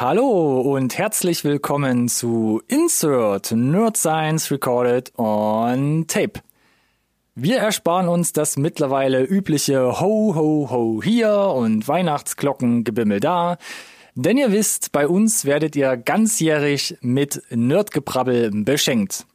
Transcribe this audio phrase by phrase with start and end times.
[0.00, 6.40] Hallo und herzlich willkommen zu Insert Nerd Science Recorded on Tape.
[7.34, 13.58] Wir ersparen uns das mittlerweile übliche Ho Ho Ho hier und Weihnachtsglockengebimmel da.
[14.14, 19.26] Denn ihr wisst, bei uns werdet ihr ganzjährig mit Nerdgebrabbel beschenkt.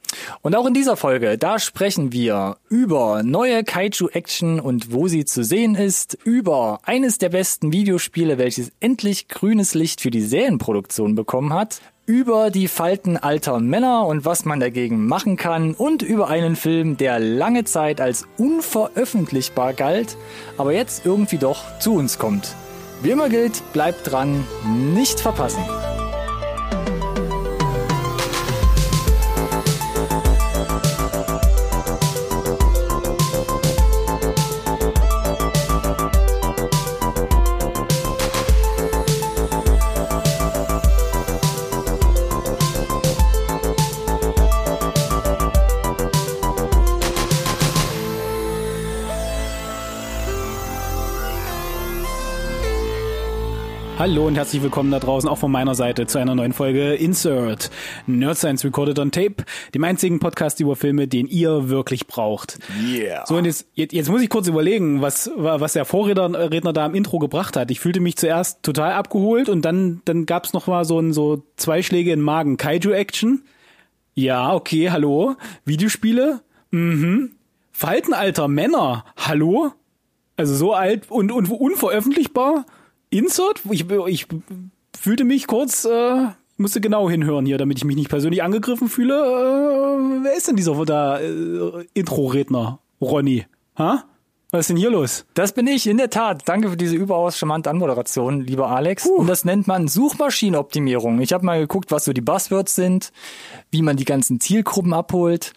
[0.42, 5.44] Und auch in dieser Folge, da sprechen wir über neue Kaiju-Action und wo sie zu
[5.44, 11.54] sehen ist, über eines der besten Videospiele, welches endlich grünes Licht für die Serienproduktion bekommen
[11.54, 16.56] hat, über die Falten alter Männer und was man dagegen machen kann und über einen
[16.56, 20.18] Film, der lange Zeit als unveröffentlichbar galt,
[20.58, 22.56] aber jetzt irgendwie doch zu uns kommt.
[23.02, 24.46] Wie immer gilt, bleibt dran,
[24.94, 25.64] nicht verpassen.
[54.06, 57.72] Hallo und herzlich willkommen da draußen auch von meiner Seite zu einer neuen Folge Insert
[58.06, 59.38] Nerd Science Recorded on Tape,
[59.74, 62.60] dem einzigen Podcast über Filme, den ihr wirklich braucht.
[62.88, 63.26] Yeah.
[63.26, 66.86] So und jetzt, jetzt, jetzt muss ich kurz überlegen, was was der Vorredner Redner da
[66.86, 67.72] im Intro gebracht hat.
[67.72, 71.44] Ich fühlte mich zuerst total abgeholt und dann dann gab's noch mal so ein so
[71.58, 72.58] zwei Schläge in den Magen.
[72.58, 73.42] Kaiju Action.
[74.14, 75.36] Ja, okay, hallo.
[75.66, 76.42] Videospiele?
[76.70, 77.32] Mhm.
[77.72, 79.04] Faltenalter Männer.
[79.18, 79.72] Hallo?
[80.38, 82.66] Also so alt und, und unveröffentlichbar?
[83.16, 83.62] Insert?
[83.70, 84.28] Ich, ich
[84.94, 86.28] fühlte mich kurz, äh,
[86.58, 89.14] musste genau hinhören hier, damit ich mich nicht persönlich angegriffen fühle.
[89.14, 92.80] Äh, wer ist denn dieser da äh, Intro-Redner?
[93.00, 93.46] Ronny?
[93.78, 94.04] Ha?
[94.52, 95.26] Was ist denn hier los?
[95.34, 96.44] Das bin ich, in der Tat.
[96.46, 99.04] Danke für diese überaus charmante Anmoderation, lieber Alex.
[99.04, 99.16] Puh.
[99.16, 101.22] Und das nennt man Suchmaschinenoptimierung.
[101.22, 103.14] Ich habe mal geguckt, was so die Buzzwords sind,
[103.72, 105.54] wie man die ganzen Zielgruppen abholt.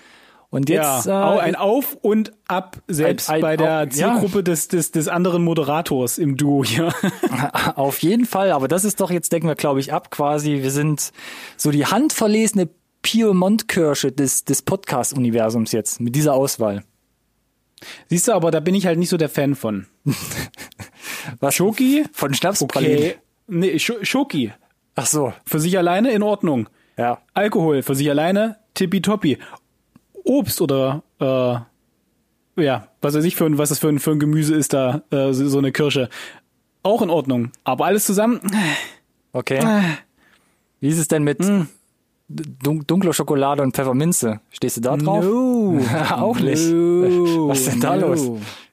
[0.51, 4.37] Und jetzt ja, äh, ein Auf und Ab selbst ein, ein, bei der auf, Zielgruppe
[4.37, 4.43] ja.
[4.43, 6.93] des, des des anderen Moderators im Duo hier.
[7.75, 10.63] auf jeden Fall, aber das ist doch jetzt decken wir glaube ich ab quasi.
[10.63, 11.13] Wir sind
[11.59, 12.71] so die handverlesene
[13.03, 16.83] Piemont-Kirsche des des Podcast Universums jetzt mit dieser Auswahl.
[18.09, 19.87] Siehst du, aber da bin ich halt nicht so der Fan von.
[21.41, 21.55] Was?
[21.55, 22.05] Schoki?
[22.13, 22.97] Von Schnapspralinen?
[22.97, 23.15] Okay.
[23.49, 24.53] Nee, Schoki.
[24.95, 25.33] Ach so.
[25.47, 26.69] Für sich alleine in Ordnung.
[26.97, 27.21] Ja.
[27.35, 29.39] Alkohol für sich alleine tippitoppi.
[30.29, 34.19] Obst oder äh, ja, was weiß ich für ein, was das für ein, für ein
[34.19, 36.09] Gemüse ist da, äh, so, so eine Kirsche.
[36.83, 37.51] Auch in Ordnung.
[37.65, 38.41] Aber alles zusammen.
[39.33, 39.61] Okay.
[40.81, 41.63] Wie ist es denn mit mm.
[42.29, 44.41] dunkler Schokolade und Pfefferminze?
[44.51, 45.25] Stehst du da drauf?
[45.25, 45.81] No.
[46.11, 46.67] Auch nicht.
[46.69, 47.49] No.
[47.49, 48.09] Was ist denn da no.
[48.09, 48.31] los?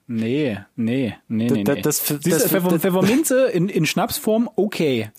[0.07, 1.63] Nee, nee, nee, nee.
[1.63, 5.09] Das, das, das, das Pfeffer, Pfefferminze in, in Schnapsform, okay.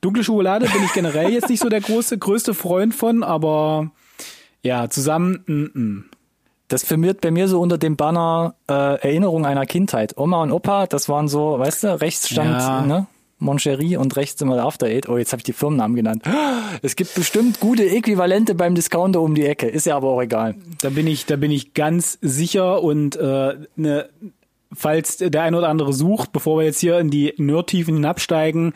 [0.00, 3.92] Dunkle Schokolade bin ich generell jetzt nicht so der große, größte Freund von, aber
[4.62, 5.44] ja, zusammen.
[5.46, 6.02] Mm -mm.
[6.68, 10.16] Das firmiert bei mir so unter dem Banner äh, Erinnerung einer Kindheit.
[10.16, 12.80] Oma und Opa, das waren so, weißt du, rechts stand ja.
[12.80, 13.06] ne,
[13.38, 15.06] Moncherie und rechts immer der After Eight.
[15.06, 16.22] Oh, jetzt habe ich die Firmennamen genannt.
[16.80, 19.68] Es gibt bestimmt gute Äquivalente beim Discounter um die Ecke.
[19.68, 20.54] Ist ja aber auch egal.
[20.80, 24.08] Da bin ich, da bin ich ganz sicher und äh, ne,
[24.72, 28.72] falls der ein oder andere sucht, bevor wir jetzt hier in die Nerdtiefen hinabsteigen,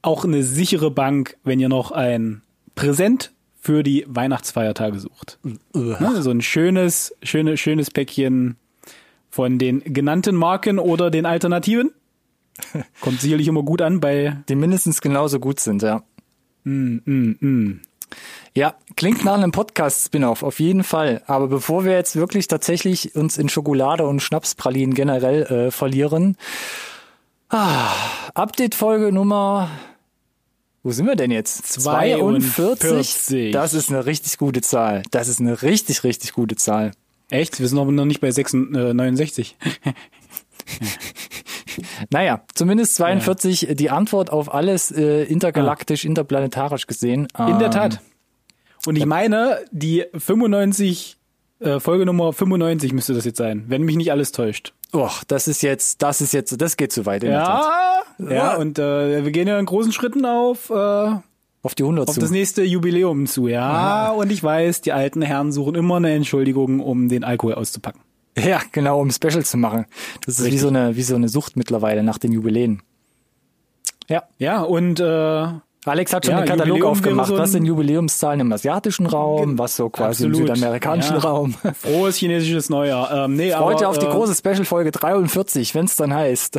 [0.00, 2.40] auch eine sichere Bank, wenn ihr noch ein
[2.74, 3.32] Präsent
[3.66, 5.40] für die Weihnachtsfeiertage sucht.
[5.42, 8.54] Ne, so ein schönes, schönes, schönes Päckchen
[9.28, 11.90] von den genannten Marken oder den Alternativen.
[13.00, 14.36] Kommt sicherlich immer gut an bei.
[14.48, 16.04] Die mindestens genauso gut sind, ja.
[16.62, 17.80] Mm, mm, mm.
[18.54, 21.22] Ja, klingt nach einem Podcast-Spin-off, auf jeden Fall.
[21.26, 26.36] Aber bevor wir jetzt wirklich tatsächlich uns in Schokolade und Schnapspralinen generell äh, verlieren,
[27.48, 27.90] ah,
[28.34, 29.70] Update-Folge Nummer
[30.86, 31.66] wo sind wir denn jetzt?
[31.66, 32.78] 42?
[32.78, 33.52] 42.
[33.52, 35.02] Das ist eine richtig gute Zahl.
[35.10, 36.92] Das ist eine richtig, richtig gute Zahl.
[37.28, 37.58] Echt?
[37.58, 39.56] Wir sind aber noch nicht bei 66, äh, 69.
[42.10, 43.74] naja, zumindest 42 ja.
[43.74, 46.08] die Antwort auf alles äh, intergalaktisch, ah.
[46.08, 47.26] interplanetarisch gesehen.
[47.36, 48.00] In der Tat.
[48.86, 51.15] Und ich meine, die 95,
[51.60, 54.72] äh, Folge Nummer 95 müsste das jetzt sein, wenn mich nicht alles täuscht.
[54.94, 57.24] Och, das ist jetzt, das ist jetzt, das geht zu weit.
[57.24, 61.14] In ja, ja, ja, und äh, wir gehen ja in großen Schritten auf äh,
[61.62, 62.20] auf die 100 auf zu.
[62.20, 63.48] das nächste Jubiläum zu.
[63.48, 67.54] Ja, ja, und ich weiß, die alten Herren suchen immer eine Entschuldigung, um den Alkohol
[67.54, 68.00] auszupacken.
[68.38, 69.86] Ja, genau, um Special zu machen.
[70.24, 70.54] Das ist Richtig.
[70.54, 72.82] wie so eine wie so eine Sucht mittlerweile nach den Jubiläen.
[74.08, 75.48] Ja, ja, und äh,
[75.86, 77.28] Alex hat schon Ja, den Katalog Jubiläum aufgemacht.
[77.28, 80.48] so was sind Jubiläumszahlen im asiatischen Raum, was so quasi im Absolut.
[80.54, 81.22] südamerikanischen Ja.
[81.22, 81.54] Raum.
[81.80, 83.24] Frohes chinesisches Neujahr.
[83.24, 86.58] Ähm, nee, Heute aber, auf die äh, große Special-Folge 43, wenn es dann heißt.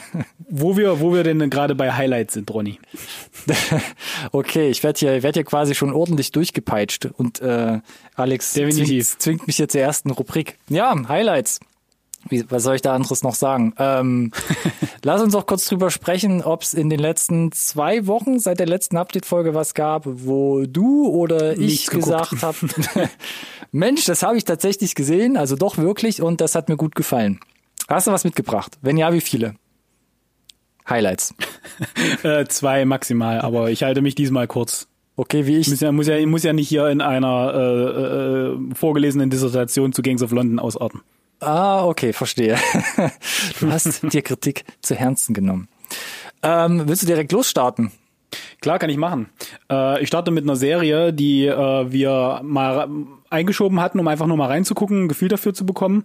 [0.56, 2.78] Wo wir, wo wir denn gerade bei Highlights sind, Ronny.
[4.32, 7.80] okay, ich werde hier, werd hier quasi schon ordentlich durchgepeitscht und äh,
[8.14, 9.08] Alex Definitiv.
[9.18, 10.58] zwingt, zwingt mich hier zur ersten Rubrik.
[10.68, 11.58] Ja, Highlights.
[12.28, 13.74] Wie, was soll ich da anderes noch sagen?
[13.78, 14.32] Ähm,
[15.02, 18.66] lass uns auch kurz drüber sprechen, ob es in den letzten zwei Wochen seit der
[18.66, 22.30] letzten Update-Folge was gab, wo du oder ich Nichts geguckt.
[22.30, 22.56] gesagt habe,
[23.72, 27.40] Mensch, das habe ich tatsächlich gesehen, also doch wirklich und das hat mir gut gefallen.
[27.88, 28.78] Hast du was mitgebracht?
[28.80, 29.54] Wenn ja, wie viele?
[30.88, 31.34] Highlights.
[32.22, 34.86] Äh, zwei maximal, aber ich halte mich diesmal kurz.
[35.16, 35.68] Okay, wie ich.
[35.68, 40.02] Muss ja, muss ja, muss ja nicht hier in einer äh, äh, vorgelesenen Dissertation zu
[40.02, 41.02] Gangs of London ausarten.
[41.44, 42.56] Ah, okay, verstehe.
[43.60, 45.68] Du hast dir Kritik zu Herzen genommen.
[46.42, 47.92] Ähm, willst du direkt losstarten?
[48.60, 49.28] Klar, kann ich machen.
[49.70, 52.88] Äh, ich starte mit einer Serie, die äh, wir mal
[53.30, 56.04] eingeschoben hatten, um einfach nur mal reinzugucken, ein Gefühl dafür zu bekommen.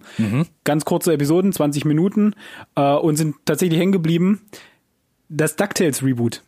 [0.64, 2.34] Ganz kurze Episoden, 20 Minuten
[2.76, 4.42] äh, und sind tatsächlich hängen geblieben.
[5.28, 6.42] Das DuckTales Reboot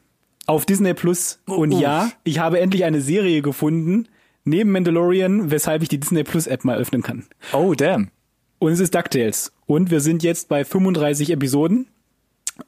[0.46, 1.40] auf Disney Plus.
[1.46, 1.80] Und uff.
[1.80, 4.08] ja, ich habe endlich eine Serie gefunden
[4.44, 7.24] neben Mandalorian, weshalb ich die Disney Plus App mal öffnen kann.
[7.52, 8.10] Oh, damn.
[8.62, 9.50] Und es ist DuckTales.
[9.66, 11.88] Und wir sind jetzt bei 35 Episoden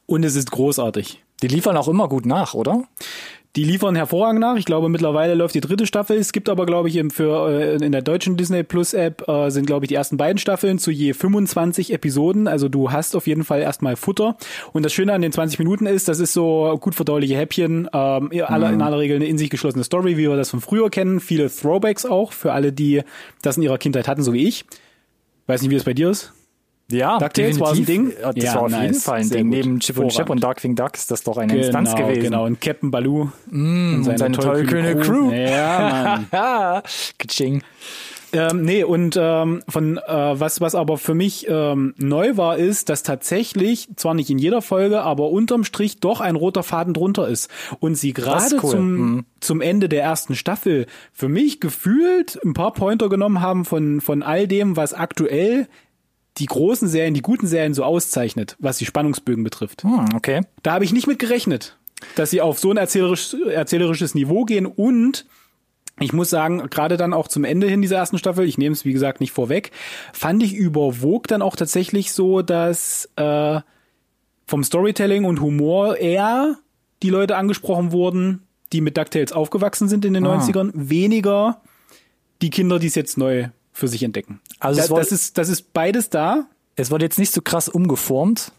[0.07, 1.23] und es ist großartig.
[1.41, 2.83] Die liefern auch immer gut nach, oder?
[3.55, 4.57] Die liefern hervorragend nach.
[4.57, 6.17] Ich glaube, mittlerweile läuft die dritte Staffel.
[6.17, 9.51] Es gibt aber, glaube ich, im- für äh, in der deutschen Disney Plus App äh,
[9.51, 12.49] sind, glaube ich, die ersten beiden Staffeln zu je 25 Episoden.
[12.49, 14.37] Also du hast auf jeden Fall erstmal Futter.
[14.73, 17.89] Und das Schöne an den 20 Minuten ist, das ist so gut verdauliche Häppchen.
[17.93, 20.61] Ähm, in aller, in aller Regel eine in sich geschlossene Story, wie wir das von
[20.61, 21.21] früher kennen.
[21.21, 23.03] Viele Throwbacks auch für alle, die
[23.43, 24.65] das in ihrer Kindheit hatten, so wie ich.
[25.47, 26.33] Weiß nicht, wie es bei dir ist.
[26.91, 28.13] Ja, DuckTales war ein Ding?
[28.23, 28.83] Das Ja, war auf nice.
[28.83, 29.47] jeden Fall ein Sehr Ding.
[29.49, 29.57] gut.
[29.57, 30.31] Neben Chip und Hervorragend.
[30.31, 32.23] und Darkwing Duck ist das doch eine Instanz gewesen.
[32.25, 32.45] Genau.
[32.45, 33.31] Und Captain Baloo.
[33.51, 35.31] Mm, und seine tollkühne Crew.
[35.33, 36.83] Ja, Mann.
[37.19, 37.63] Kaching.
[38.35, 42.89] Ähm, nee, und ähm, von äh, was, was aber für mich ähm, neu war, ist,
[42.89, 47.29] dass tatsächlich, zwar nicht in jeder Folge, aber unterm Strich doch ein roter Faden drunter
[47.29, 47.49] ist.
[47.81, 48.71] Und sie gerade cool.
[48.71, 49.25] zum, Mhm.
[49.41, 54.23] zum Ende der ersten Staffel für mich gefühlt ein paar Pointer genommen haben von, von
[54.23, 55.69] all dem, was aktuell
[56.39, 59.85] die großen Serien, die guten Serien so auszeichnet, was die Spannungsbögen betrifft.
[59.85, 60.41] Hm, okay.
[60.63, 61.79] Da habe ich nicht mit gerechnet,
[62.17, 65.27] dass sie auf so ein erzählerisch, erzählerisches Niveau gehen und
[66.01, 68.85] ich muss sagen, gerade dann auch zum Ende hin dieser ersten Staffel, ich nehme es
[68.85, 69.71] wie gesagt nicht vorweg,
[70.13, 73.61] fand ich überwog dann auch tatsächlich so, dass äh,
[74.47, 76.57] vom Storytelling und Humor eher
[77.03, 78.43] die Leute angesprochen wurden,
[78.73, 80.39] die mit DuckTales aufgewachsen sind in den Ah.
[80.39, 81.61] 90ern, weniger
[82.43, 84.41] die Kinder, die es jetzt neu für sich entdecken.
[84.59, 86.47] Also da, das, ist, das ist beides da,
[86.77, 88.53] Es wurde jetzt nicht so krass umgeformt.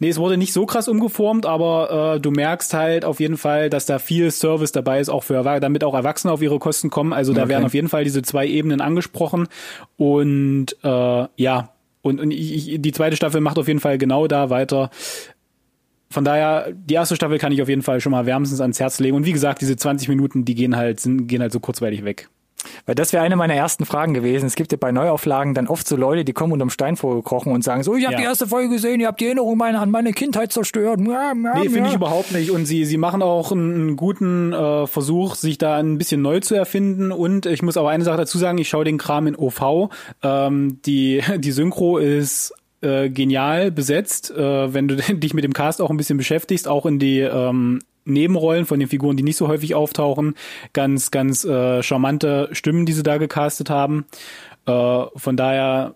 [0.00, 3.70] Nee, es wurde nicht so krass umgeformt, aber äh, du merkst halt auf jeden Fall,
[3.70, 6.90] dass da viel Service dabei ist, auch für Erwa- damit auch Erwachsene auf ihre Kosten
[6.90, 7.12] kommen.
[7.12, 7.50] Also da Okay.
[7.50, 9.46] werden auf jeden Fall diese zwei Ebenen angesprochen.
[9.96, 11.68] Und äh, ja,
[12.02, 14.90] und, und ich, ich, die zweite Staffel macht auf jeden Fall genau da weiter.
[16.10, 18.98] Von daher, die erste Staffel kann ich auf jeden Fall schon mal wärmstens ans Herz
[19.00, 19.16] legen.
[19.16, 22.28] Und wie gesagt, diese 20 Minuten, die gehen halt, sind, gehen halt so kurzweilig weg.
[22.86, 24.46] Weil das wäre eine meiner ersten Fragen gewesen.
[24.46, 27.62] Es gibt ja bei Neuauflagen dann oft so Leute, die kommen unterm Stein vorgekrochen und
[27.64, 28.18] sagen so, ich habe Ja.
[28.20, 31.00] die erste Folge gesehen, ihr habt die Erinnerung meine, an meine Kindheit zerstört.
[31.00, 32.50] Ja, ja, Nee, finde ich überhaupt nicht.
[32.50, 36.40] Und sie, sie machen auch einen, einen guten äh, Versuch, sich da ein bisschen neu
[36.40, 37.12] zu erfinden.
[37.12, 39.90] Und ich muss aber eine Sache dazu sagen, ich schaue den Kram in OV.
[40.22, 45.80] Ähm, die, die Synchro ist äh, genial besetzt, äh, wenn du dich mit dem Cast
[45.80, 49.48] auch ein bisschen beschäftigst, auch in die ähm, Nebenrollen von den Figuren, die nicht so
[49.48, 50.34] häufig auftauchen.
[50.72, 54.06] Ganz, ganz äh, charmante Stimmen, die sie da gecastet haben.
[54.66, 55.94] Äh, von daher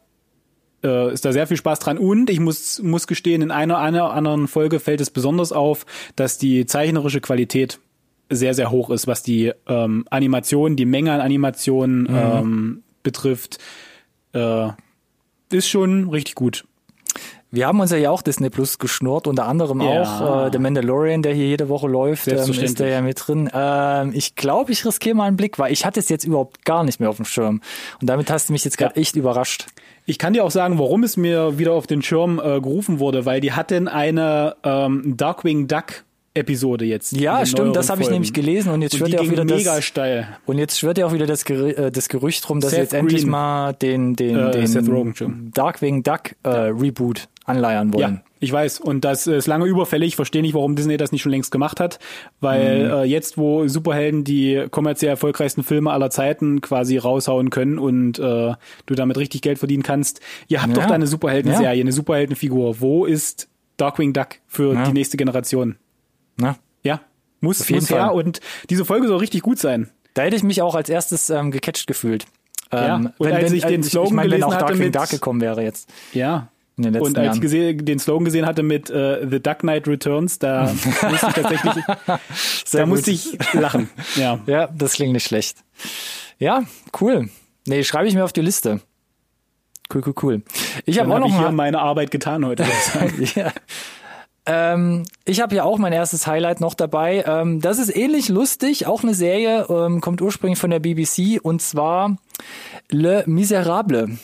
[0.85, 1.99] äh, ist da sehr viel Spaß dran.
[1.99, 6.39] Und ich muss, muss gestehen, in einer, einer anderen Folge fällt es besonders auf, dass
[6.39, 7.81] die zeichnerische Qualität
[8.29, 13.59] sehr, sehr hoch ist, was die ähm, Animation, die Menge an Animationen ähm, betrifft.
[14.33, 14.69] Äh,
[15.51, 16.65] ist schon richtig gut.
[17.53, 20.03] Wir haben uns ja auch Disney Plus geschnurrt, unter anderem Ja.
[20.03, 23.49] auch äh, The Mandalorian, der hier jede Woche läuft, ähm, ist der ja mit drin.
[23.55, 26.83] Ähm, ich glaube, ich riskiere mal einen Blick, weil ich hatte es jetzt überhaupt gar
[26.85, 27.61] nicht mehr auf dem Schirm.
[28.00, 29.00] Und damit hast du mich jetzt gerade Ja.
[29.00, 29.67] echt überrascht.
[30.07, 33.26] Ich kann dir auch sagen, warum es mir wieder auf den Schirm äh, gerufen wurde,
[33.26, 36.05] weil die hatten eine ähm, Darkwing Duck
[36.37, 37.12] Episode jetzt.
[37.12, 39.76] Ja, stimmt, das habe ich nämlich gelesen und jetzt Und die ja auch wieder mega
[39.76, 40.28] das steil.
[40.47, 42.95] und jetzt schwirrt ja auch wieder das, Gerü äh, das Gerücht rum, dass Seth jetzt
[42.95, 43.31] endlich Green.
[43.31, 45.50] mal den den Äh, den Rogen.
[45.55, 48.14] Darkwing Duck äh, Reboot anleiern wollen.
[48.16, 48.81] Ja, ich weiß.
[48.81, 50.09] Und das ist lange überfällig.
[50.09, 52.00] Ich verstehe nicht, warum Disney das nicht schon längst gemacht hat.
[52.40, 52.90] Weil Mhm.
[52.90, 58.55] äh, jetzt, wo Superhelden die kommerziell erfolgreichsten Filme aller Zeiten quasi raushauen können und äh,
[58.87, 60.83] du damit richtig Geld verdienen kannst, ihr habt Ja.
[60.83, 61.81] doch da eine Superheldenserie, Ja.
[61.81, 62.81] eine Superheldenfigur.
[62.81, 64.85] Wo ist Darkwing Duck für Ja.
[64.85, 65.76] die nächste Generation?
[66.37, 66.57] Na?
[66.83, 67.00] Ja,
[67.40, 68.14] Muss, Auf jeden muss her Fall.
[68.14, 68.40] und
[68.71, 69.90] diese Folge soll richtig gut sein.
[70.14, 72.25] Da hätte ich mich auch als erstes ähm, gecatcht gefühlt.
[72.73, 74.95] Ja, Ähm, und als ich den ich Slogan meine, wenn gelesen auch hatte Darkwing mit-
[74.95, 76.49] Dark gekommen wäre jetzt Ja.
[76.76, 77.76] in den letzten Und als Jahren.
[77.78, 80.64] ich den Slogan gesehen hatte mit äh, The Dark Knight Returns, da
[81.11, 81.75] musste ich tatsächlich,
[82.64, 83.88] Sehr da musste ich lachen.
[84.16, 84.40] Ja.
[84.47, 85.59] Ja, das klingt nicht schlecht.
[86.38, 86.62] Ja,
[87.00, 87.28] cool.
[87.66, 88.81] Nee, schreibe ich mir auf die Liste.
[89.95, 90.43] Cool, cool, cool.
[90.85, 92.64] Ich habe auch habe noch ich hier mal, meine Arbeit getan heute.
[93.21, 93.52] ich ja.
[94.47, 97.25] Ähm, ich habe ja auch mein erstes Highlight noch dabei.
[97.26, 101.61] Ähm, das ist ähnlich lustig, auch eine Serie, ähm, kommt ursprünglich von der BBC und
[101.61, 102.17] zwar
[102.91, 104.19] Le Miserable.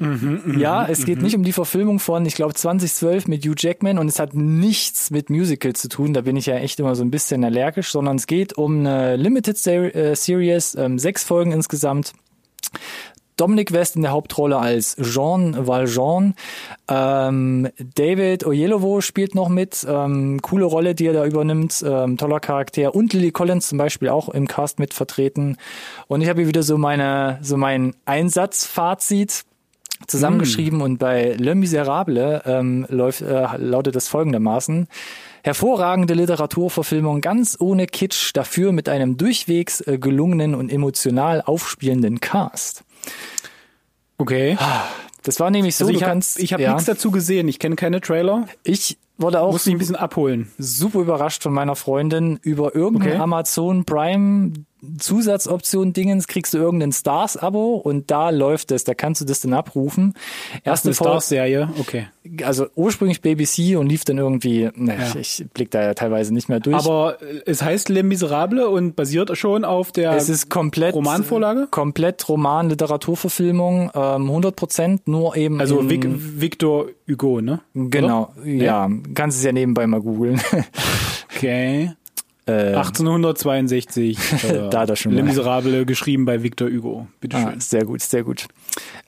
[0.00, 4.06] ja, es geht nicht um die Verfilmung von, ich glaube, 2012 mit Hugh Jackman und
[4.08, 6.14] es hat nichts mit Musical zu tun.
[6.14, 9.16] Da bin ich ja echt immer so ein bisschen allergisch, sondern es geht um eine
[9.16, 12.12] Limited äh, Series, ähm, sechs Folgen insgesamt.
[13.38, 16.34] Dominic West in der Hauptrolle als Jean Valjean.
[16.88, 19.86] Ähm, David Oyelowo spielt noch mit.
[19.88, 21.82] Ähm, coole Rolle, die er da übernimmt.
[21.86, 22.94] Ähm, toller Charakter.
[22.94, 25.56] Und Lily Collins zum Beispiel auch im Cast mit vertreten.
[26.06, 29.44] Und ich habe hier wieder so meine, so mein Einsatzfazit
[30.06, 34.86] zusammengeschrieben und bei Le Miserable ähm, läuft, äh, lautet es folgendermaßen.
[35.42, 42.84] Hervorragende Literaturverfilmung ganz ohne Kitsch, dafür mit einem durchwegs äh, gelungenen und emotional aufspielenden Cast.
[44.18, 44.56] Okay.
[45.22, 47.48] Das war nämlich so, Also ich habe hab ja, nichts dazu gesehen.
[47.48, 48.46] Ich kenne keine Trailer.
[48.62, 50.50] ich wurde auch mich ein bisschen abholen.
[50.58, 53.20] super überrascht von meiner Freundin über irgendein Okay.
[53.20, 54.52] Amazon Prime
[54.98, 59.40] Zusatzoption Dingens kriegst du irgendein Stars Abo und da läuft es, da kannst du das
[59.40, 60.14] dann abrufen.
[60.64, 61.68] Erste Stars-Serie.
[61.78, 62.06] Okay.
[62.44, 65.18] also ursprünglich BBC und lief dann irgendwie, ne, Ja.
[65.20, 66.76] ich, ich blick da ja teilweise nicht mehr durch.
[66.76, 71.68] Aber es heißt Les Miserables und basiert schon auf der es ist komplett Romanvorlage?
[71.70, 77.60] komplett Roman Literaturverfilmung, ähm, 100 Prozent nur eben also Vic, Victor Hugo, ne?
[77.74, 80.40] genau, ja, kannst es ja nebenbei mal googeln.
[81.36, 81.92] Okay.
[82.48, 84.18] Äh, 1862.
[84.44, 85.28] Äh, Da er schon Les mal.
[85.28, 87.06] Miserables geschrieben bei Victor Hugo.
[87.20, 87.46] Bitteschön.
[87.46, 88.46] Ah, sehr gut, sehr gut.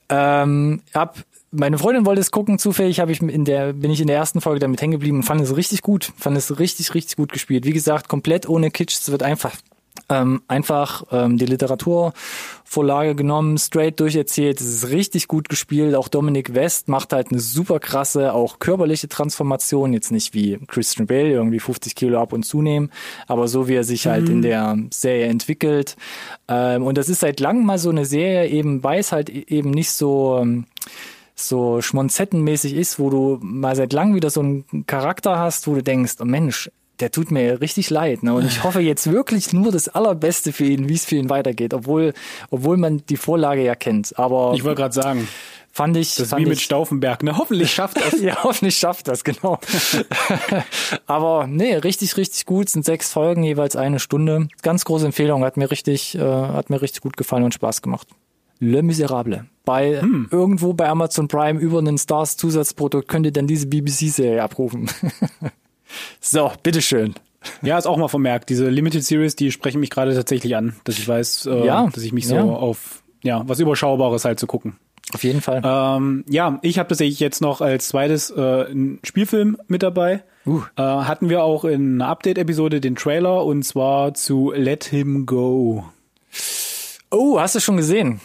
[0.09, 1.18] Ähm, hab,
[1.50, 4.40] meine Freundin wollte es gucken, zufällig habe ich in der, bin ich in der ersten
[4.40, 6.12] Folge damit hängen geblieben und fand es richtig gut.
[6.16, 7.64] Fand es richtig, richtig gut gespielt.
[7.64, 8.97] Wie gesagt, komplett ohne Kitsch.
[8.99, 9.52] Es wird einfach,
[10.11, 14.61] ähm, einfach ähm, die Literaturvorlage genommen, straight durcherzählt.
[14.61, 15.95] Es ist richtig gut gespielt.
[15.95, 19.93] Auch Dominic West macht halt eine super krasse, auch körperliche Transformation.
[19.93, 22.90] Jetzt nicht wie Christian Bale, irgendwie 50 Kilo ab und zunehmen,
[23.29, 25.97] aber so wie er sich halt in der Serie entwickelt.
[26.49, 29.45] Ähm, und das ist seit langem mal so eine Serie, eben weil es halt e-
[29.49, 30.67] eben nicht so ähm,
[31.37, 35.83] so schmonzettenmäßig ist, wo du mal seit langem wieder so einen Charakter hast, wo du
[35.83, 38.23] denkst, oh Mensch, der tut mir richtig leid.
[38.23, 38.35] Ne?
[38.35, 41.75] Und ich hoffe jetzt wirklich nur das Allerbeste für ihn, wie es für ihn weitergeht,
[41.75, 42.12] obwohl,
[42.50, 44.19] obwohl man die Vorlage ja kennt.
[44.19, 45.28] Aber Ich wollte gerade sagen,
[45.73, 47.23] fand ich, das ist wie mit ich, Stauffenberg.
[47.23, 47.37] Ne?
[47.38, 48.21] Hoffentlich schafft es.
[48.23, 49.59] ja, hoffentlich schafft das, genau.
[51.07, 52.69] Aber nee, richtig, richtig gut.
[52.69, 54.49] Sind sechs Folgen, jeweils eine Stunde.
[54.62, 58.09] Ganz große Empfehlung, hat mir richtig, äh, hat mir richtig gut gefallen und Spaß gemacht.
[58.59, 59.47] Le Miserable.
[59.64, 60.28] Bei Hm.
[60.30, 64.90] irgendwo bei Amazon Prime über einen Stars Zusatzprodukt könnt ihr dann diese BBC-Serie abrufen.
[66.20, 67.14] so, bitteschön.
[67.62, 68.50] Ja, ist auch mal vermerkt.
[68.50, 72.02] Diese Limited Series, die sprechen mich gerade tatsächlich an, dass ich weiß, äh, Ja, dass
[72.02, 72.42] ich mich so ja.
[72.42, 74.76] auf ja was Überschaubares halt zu gucken.
[75.12, 75.62] Auf jeden Fall.
[75.64, 80.23] Ähm, ja, ich habe tatsächlich jetzt noch als zweites äh, einen Spielfilm mit dabei.
[80.47, 80.62] Uh.
[80.76, 85.85] Äh, hatten wir auch in einer Update-Episode den Trailer und zwar zu Let Him Go.
[87.11, 88.20] Oh, hast du schon gesehen?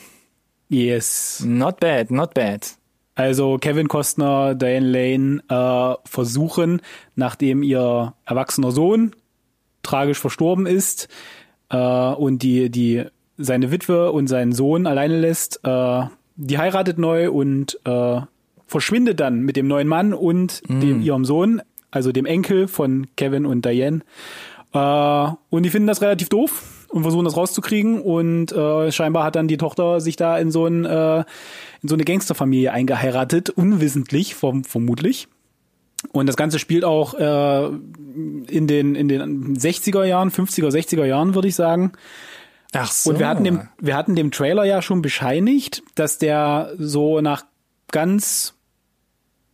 [0.69, 1.43] Yes.
[1.45, 2.75] Not bad, not bad.
[3.15, 6.81] Also Kevin Costner, Diane Lane äh, versuchen,
[7.15, 9.15] nachdem ihr erwachsener Sohn
[9.83, 11.07] tragisch verstorben ist
[11.69, 13.05] äh, und die die
[13.37, 16.03] seine Witwe und seinen Sohn alleine lässt, äh,
[16.35, 18.21] die heiratet neu und äh,
[18.67, 23.45] verschwindet dann mit dem neuen Mann und dem ihrem Sohn, also dem Enkel von Kevin
[23.45, 24.01] und Diane.
[24.73, 29.35] Äh, und die finden das relativ doof und versuchen das rauszukriegen und äh, scheinbar hat
[29.35, 31.23] dann die Tochter sich da in so ein äh,
[31.85, 35.27] in so eine Gangsterfamilie eingeheiratet, unwissentlich vom, vermutlich.
[36.11, 37.67] Und das Ganze spielt auch äh,
[38.47, 41.91] in den in den 60er Jahren, 50er, 60er Jahren, würde ich sagen.
[42.73, 43.11] Ach so.
[43.11, 47.45] Und wir hatten dem, wir hatten dem Trailer ja schon bescheinigt, dass der so nach
[47.91, 48.55] ganz,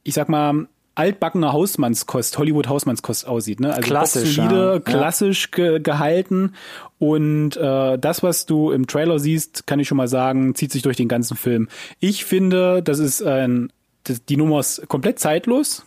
[0.03, 0.67] ich sag mal,
[1.01, 3.73] altbackener Hausmannskost, Hollywood Hausmannskost aussieht, ne?
[3.73, 4.79] Also Klassisch, solide, ja.
[4.79, 6.53] klassisch ge gehalten.
[6.99, 10.83] Und äh, das, was du im Trailer siehst, kann ich schon mal sagen, zieht sich
[10.83, 11.69] durch den ganzen Film.
[11.99, 15.85] Ich finde, das ist ein, das, die Nummer ist komplett zeitlos.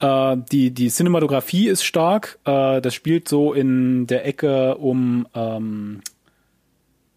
[0.00, 2.38] Äh, die, die Cinematografie ist stark.
[2.46, 6.00] Äh, das spielt so in der Ecke um, ähm,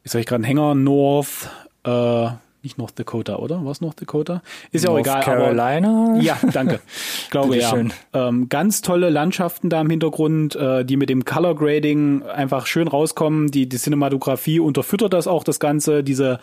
[0.04, 1.50] jetzt habe ich gerade einen Hänger, North,
[1.86, 2.28] äh,
[2.66, 3.62] nicht North Dakota, oder?
[3.64, 4.42] Was North Dakota?
[4.72, 5.24] Ist ja auch North egal.
[5.24, 6.12] Carolina?
[6.12, 6.82] Aber, ja, danke.
[7.24, 7.74] Ich glaube ja.
[8.14, 12.88] Ähm, ganz tolle Landschaften da im Hintergrund, äh, die mit dem Color Grading einfach schön
[12.88, 13.52] rauskommen.
[13.52, 16.04] Die, die Cinematografie unterfüttert das auch das Ganze.
[16.04, 16.40] Diese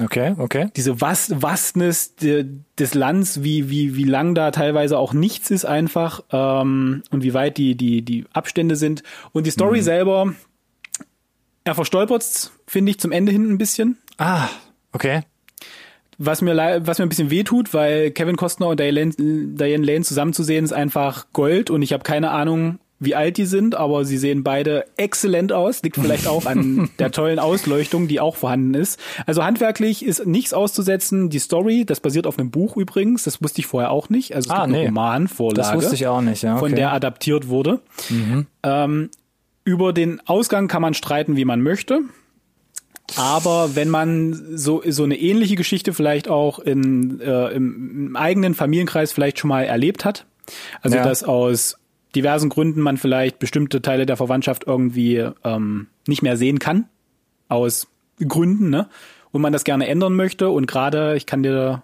[0.00, 0.70] Okay, okay.
[0.74, 2.46] diese Vast Vastness de,
[2.78, 7.34] des Lands, wie, wie, wie lang da teilweise auch nichts ist einfach ähm, und wie
[7.34, 9.02] weit die, die, die Abstände sind.
[9.32, 9.82] Und die Story Mhm.
[9.82, 10.32] selber,
[11.64, 13.98] er verstolpert's, finde ich, zum Ende hin ein bisschen.
[14.16, 14.48] Ah,
[14.92, 15.22] okay.
[16.24, 20.02] Was mir, was mir ein bisschen wehtut, weil Kevin Costner und Diane Lane, Diane Lane
[20.02, 24.16] zusammenzusehen ist einfach Gold und ich habe keine Ahnung, wie alt die sind, aber sie
[24.16, 25.82] sehen beide exzellent aus.
[25.82, 29.00] Liegt vielleicht auch an der tollen Ausleuchtung, die auch vorhanden ist.
[29.26, 31.28] Also handwerklich ist nichts auszusetzen.
[31.28, 34.36] Die Story, das basiert auf einem Buch übrigens, das wusste ich vorher auch nicht.
[34.36, 34.78] Also es Ah, gibt nee.
[34.82, 36.52] eine Romanvorlage, Das wusste ich auch nicht, ja.
[36.52, 36.58] Okay.
[36.64, 36.68] Mhm.
[36.68, 37.80] von der adaptiert wurde.
[38.62, 39.10] Ähm,
[39.64, 42.02] über den Ausgang kann man streiten, wie man möchte.
[43.16, 49.12] Aber wenn man so, so eine ähnliche Geschichte vielleicht auch in, äh, im, eigenen Familienkreis
[49.12, 50.26] vielleicht schon mal erlebt hat,
[50.80, 51.04] also Ja.
[51.04, 51.78] dass aus
[52.14, 56.86] diversen Gründen man vielleicht bestimmte Teile der Verwandtschaft irgendwie ähm, nicht mehr sehen kann,
[57.48, 57.86] aus
[58.26, 58.88] Gründen, ne?
[59.30, 60.50] Und man das gerne ändern möchte.
[60.50, 61.82] Und gerade, ich kann dir,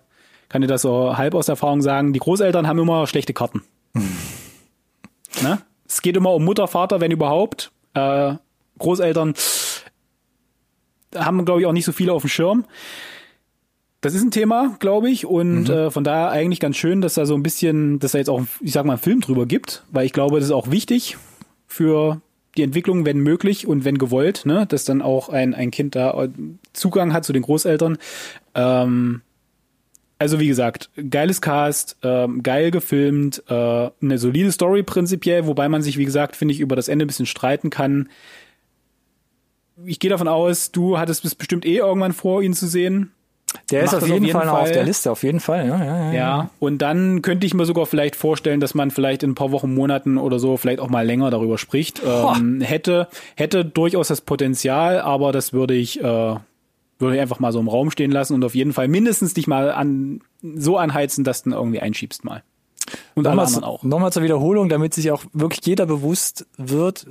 [0.51, 3.63] kann dir das so halb aus Erfahrung sagen, die Großeltern haben immer schlechte Karten.
[5.43, 5.63] ne?
[5.89, 7.71] Es geht immer um Mutter, Vater, wenn überhaupt.
[7.95, 8.35] Äh,
[8.79, 9.33] Großeltern
[11.15, 12.65] haben, glaube ich, auch nicht so viele auf dem Schirm.
[14.00, 17.27] Das ist ein Thema, glaube ich, und äh, von daher eigentlich ganz schön, dass da
[17.27, 20.07] so ein bisschen, dass da jetzt auch, ich sag mal, einen Film drüber gibt, weil
[20.07, 21.17] ich glaube, das ist auch wichtig
[21.67, 22.21] für
[22.57, 26.25] die Entwicklung, wenn möglich und wenn gewollt, ne, dass dann auch ein, ein Kind da
[26.25, 26.29] äh,
[26.73, 27.99] Zugang hat zu den Großeltern.
[28.55, 29.23] Ähm,
[30.19, 35.83] also wie gesagt, geiles Cast, ähm, geil gefilmt, äh, eine solide Story prinzipiell, wobei man
[35.83, 38.09] sich, wie gesagt, finde ich, über das Ende ein bisschen streiten kann.
[39.85, 43.13] Ich gehe davon aus, du hattest es bestimmt eh irgendwann vor, ihn zu sehen.
[43.71, 44.73] Der ist auf jeden, auf jeden Fall noch auf Fall.
[44.73, 45.67] der Liste, auf jeden Fall.
[45.67, 46.13] Ja, ja, ja.
[46.13, 49.53] Ja, und dann könnte ich mir sogar vielleicht vorstellen, dass man vielleicht in ein paar
[49.53, 52.03] Wochen, Monaten oder so vielleicht auch mal länger darüber spricht.
[52.05, 57.53] Ähm, hätte, hätte durchaus das Potenzial, aber das würde ich, äh, würde ich einfach mal
[57.53, 61.25] so im Raum stehen lassen und auf jeden Fall mindestens dich mal an, so anheizen,
[61.25, 62.43] dass du ihn irgendwie einschiebst mal.
[63.15, 63.83] Und Nochmal, auch.
[63.83, 67.07] nochmal zur Wiederholung, damit sich auch wirklich jeder bewusst wird,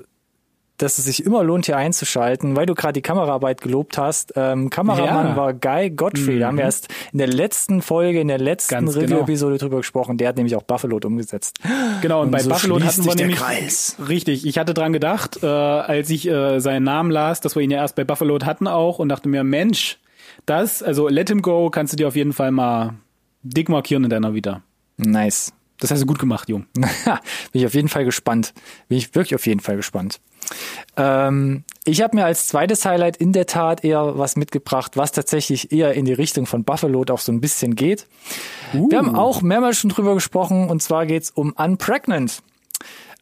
[0.78, 4.34] dass es sich immer lohnt, hier einzuschalten, weil du gerade die Kameraarbeit gelobt hast.
[4.36, 5.36] Ähm, Kameramann Ja.
[5.36, 6.40] war Guy Godfrey.
[6.40, 9.00] Da haben wir erst in der letzten Folge, in der letzten genau.
[9.00, 10.18] Review-Episode drüber gesprochen.
[10.18, 11.60] Der hat nämlich auch Buffalo umgesetzt.
[12.02, 13.96] Genau, und, bei so Buffalo hatten wir nämlich Kreis.
[14.08, 14.46] richtig.
[14.46, 17.80] Ich hatte dran gedacht, äh, als ich äh, seinen Namen las, dass wir ihn ja
[17.80, 19.98] erst bei Buffalo hatten auch und dachte mir, Mensch,
[20.46, 22.94] das, also Let Him Go, kannst du dir auf jeden Fall mal
[23.42, 24.62] dick markieren in deiner Vita.
[24.98, 25.54] Nice.
[25.80, 26.66] Das hast du gut gemacht, Jung.
[26.74, 26.84] Bin
[27.54, 28.54] ich auf jeden Fall gespannt.
[28.88, 30.20] Bin ich wirklich auf jeden Fall gespannt.
[30.96, 35.72] Ähm, ich habe mir als zweites Highlight in der Tat eher was mitgebracht, was tatsächlich
[35.72, 38.08] eher in die Richtung von Buffalo auch so ein bisschen geht.
[38.74, 42.42] Wir haben auch mehrmals schon drüber gesprochen und zwar geht's um Unpregnant.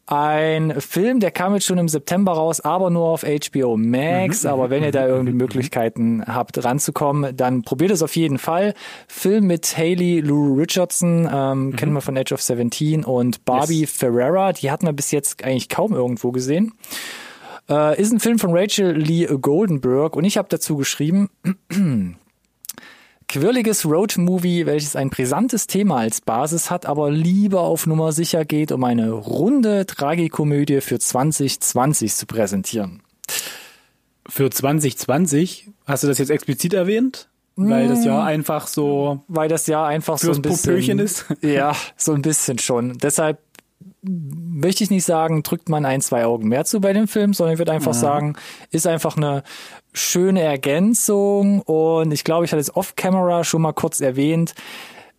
[0.08, 4.46] Ein Film, der kam jetzt schon im September raus, aber nur auf HBO Max.
[4.46, 8.74] aber wenn ihr da irgendwie Möglichkeiten habt, ranzukommen, dann probiert es auf jeden Fall.
[9.08, 13.90] Film mit Haley Lou Richardson, ähm, kennen wir von Age of 17 und Barbie Yes.
[13.92, 16.72] Ferrera, die hatten wir bis jetzt eigentlich kaum irgendwo gesehen.
[17.68, 21.30] Äh, ist ein Film von Rachel Lee Goldenberg und ich habe dazu geschrieben,
[23.28, 28.72] quirliges Road-Movie, welches ein brisantes Thema als Basis hat, aber lieber auf Nummer sicher geht,
[28.72, 33.02] um eine runde Tragikomödie für 2020 zu präsentieren.
[34.28, 37.28] Für 2020, hast du das jetzt explizit erwähnt?
[37.58, 40.74] Weil das ja einfach so Weil das ja einfach so ein bisschen...
[40.74, 41.24] Popöchen ist?
[41.40, 42.98] Ja, so ein bisschen schon.
[42.98, 43.38] Deshalb
[44.02, 47.54] möchte ich nicht sagen, drückt man ein, zwei Augen mehr zu bei dem Film, sondern
[47.54, 48.36] ich würde einfach sagen,
[48.70, 49.42] ist einfach eine
[49.92, 54.54] schöne Ergänzung und ich glaube, ich hatte es off-camera schon mal kurz erwähnt.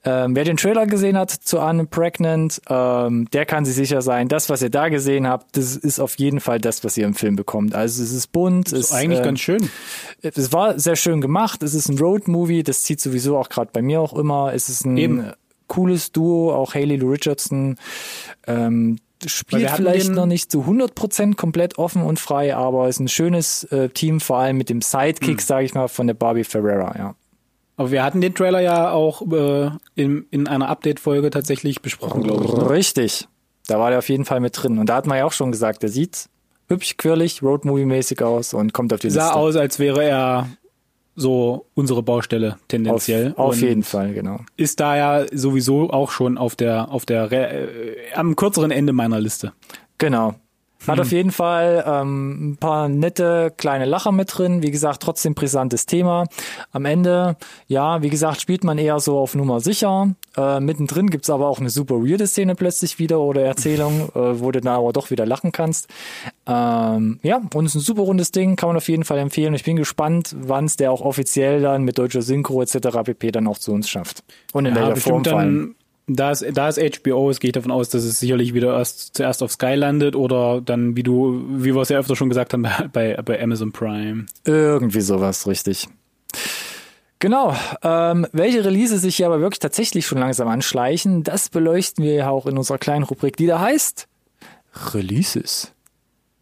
[0.05, 4.49] Ähm, wer den Trailer gesehen hat zu Unpregnant, ähm, der kann sich sicher sein, das,
[4.49, 7.35] was ihr da gesehen habt, das ist auf jeden Fall das, was ihr im Film
[7.35, 7.75] bekommt.
[7.75, 9.69] Also es ist bunt, es ist eigentlich äh, ganz schön.
[10.21, 11.61] es war sehr schön gemacht.
[11.61, 14.53] Es ist ein Road-Movie, das zieht sowieso auch gerade bei mir auch immer.
[14.53, 15.31] Es ist ein Eben.
[15.67, 17.77] Cooles Duo, auch Haley Lou Richardson
[18.47, 23.63] ähm, spielt vielleicht noch nicht zu 100% komplett offen und frei, aber ist ein schönes
[23.65, 25.45] äh, Team, vor allem mit dem Sidekick, Hm.
[25.45, 27.15] sage ich mal, von der Barbie Ferrera, ja.
[27.79, 32.45] Aber wir hatten den Trailer ja auch äh, in, in einer Update-Folge tatsächlich besprochen, glaube
[32.45, 32.51] ich.
[32.53, 32.69] Ne?
[32.71, 33.27] Richtig.
[33.67, 34.79] Da war der auf jeden Fall mit drin.
[34.79, 36.27] Und da hat man ja auch schon gesagt, der sieht
[36.69, 39.35] hübsch, quirlig, Road-Movie-mäßig aus und kommt auf die Sah Liste.
[39.35, 40.47] aus, als wäre er
[41.17, 43.33] so unsere Baustelle auf, tendenziell.
[43.35, 44.39] auf Und jeden Fall, genau.
[44.55, 49.19] Ist da ja sowieso auch schon auf der, auf der, äh, am kürzeren Ende meiner
[49.19, 49.51] Liste.
[49.97, 50.35] Genau.
[50.85, 54.61] Hat auf jeden Fall ähm, ein paar nette kleine Lacher mit drin.
[54.61, 56.25] Wie gesagt, trotzdem brisantes Thema.
[56.71, 57.35] Am Ende,
[57.67, 60.15] ja, wie gesagt, spielt man eher so auf Nummer sicher.
[60.37, 64.51] Äh, mittendrin gibt's aber auch eine super weirde Szene plötzlich wieder oder Erzählung, äh, wo
[64.51, 65.87] du dann aber doch wieder lachen kannst.
[66.45, 69.53] Ähm, ja, und es ist ein super rundes Ding, kann man auf jeden Fall empfehlen.
[69.55, 72.77] Ich bin gespannt, wann es der auch offiziell dann mit deutscher Synchro etc.
[73.03, 73.31] pp.
[73.31, 74.23] dann auch zu uns schafft.
[74.53, 75.75] Und in Ja, welcher Form vor allem.
[76.07, 79.15] Da es, da es HBO ist, gehe ich davon aus, dass es sicherlich wieder erst
[79.15, 82.53] zuerst auf Sky landet oder dann, wie du, wie wir es ja öfter schon gesagt
[82.53, 84.25] haben, bei, bei, Amazon Prime.
[84.45, 85.87] Irgendwie sowas, richtig.
[87.19, 87.55] Genau.
[87.83, 92.29] Ähm, welche Releases sich hier aber wirklich tatsächlich schon langsam anschleichen, das beleuchten wir ja
[92.29, 94.07] auch in unserer kleinen Rubrik, die da heißt
[94.93, 95.73] Releases.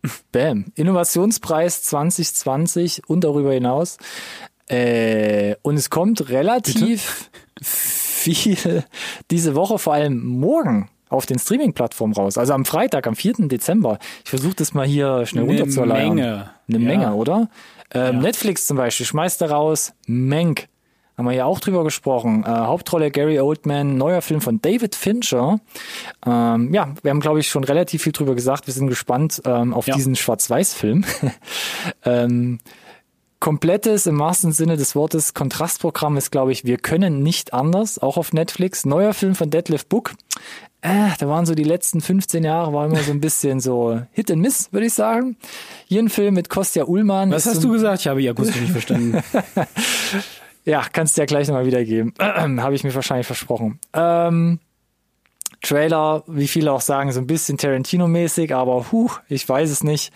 [0.32, 0.66] Bam.
[0.76, 3.98] Innovationspreis 2020 und darüber hinaus.
[4.68, 7.30] Äh, und es kommt relativ
[8.34, 8.84] viel
[9.32, 12.38] diese Woche, vor allem morgen auf den Streaming-Plattformen raus.
[12.38, 13.48] Also am Freitag, am 4.
[13.48, 14.00] Dezember.
[14.24, 16.16] Ich versuche das mal hier schnell Eine runterzuleiern.
[16.16, 16.50] Menge.
[16.68, 16.86] Eine Ja.
[16.86, 17.50] Menge, oder?
[17.94, 18.22] Ähm, Ja.
[18.22, 20.68] Netflix zum Beispiel schmeißt da raus Menk.
[21.18, 22.44] Haben wir ja auch drüber gesprochen.
[22.44, 25.62] Äh, Hauptrolle Gary Oldman, neuer Film von David Fincher.
[26.26, 28.68] Ähm, ja, wir haben, glaube ich, schon relativ viel drüber gesagt.
[28.68, 29.96] Wir sind gespannt ähm, auf Ja.
[29.96, 31.06] diesen Schwarz-Weiß-Film.
[33.40, 38.18] komplettes, im wahrsten Sinne des Wortes, Kontrastprogramm ist, glaube ich, Wir können nicht anders, auch
[38.18, 38.86] auf Netflix.
[38.86, 40.14] Neuer Film von Detlef Book.
[40.82, 44.30] Äh, da waren so die letzten 15 Jahre, war immer so ein bisschen so Hit
[44.30, 45.36] and Miss, würde ich sagen.
[45.88, 47.32] Hier ein Film mit Kostja Ullmann.
[47.32, 48.02] Was hast du gesagt?
[48.02, 49.20] Ich habe ihr akustisch nicht verstanden.
[50.66, 52.14] ja, kannst du ja gleich nochmal wiedergeben.
[52.20, 53.80] Habe ich mir wahrscheinlich versprochen.
[53.94, 54.60] Ähm,
[55.66, 60.14] Trailer, wie viele auch sagen, so ein bisschen Tarantino-mäßig, aber huch, ich weiß es nicht,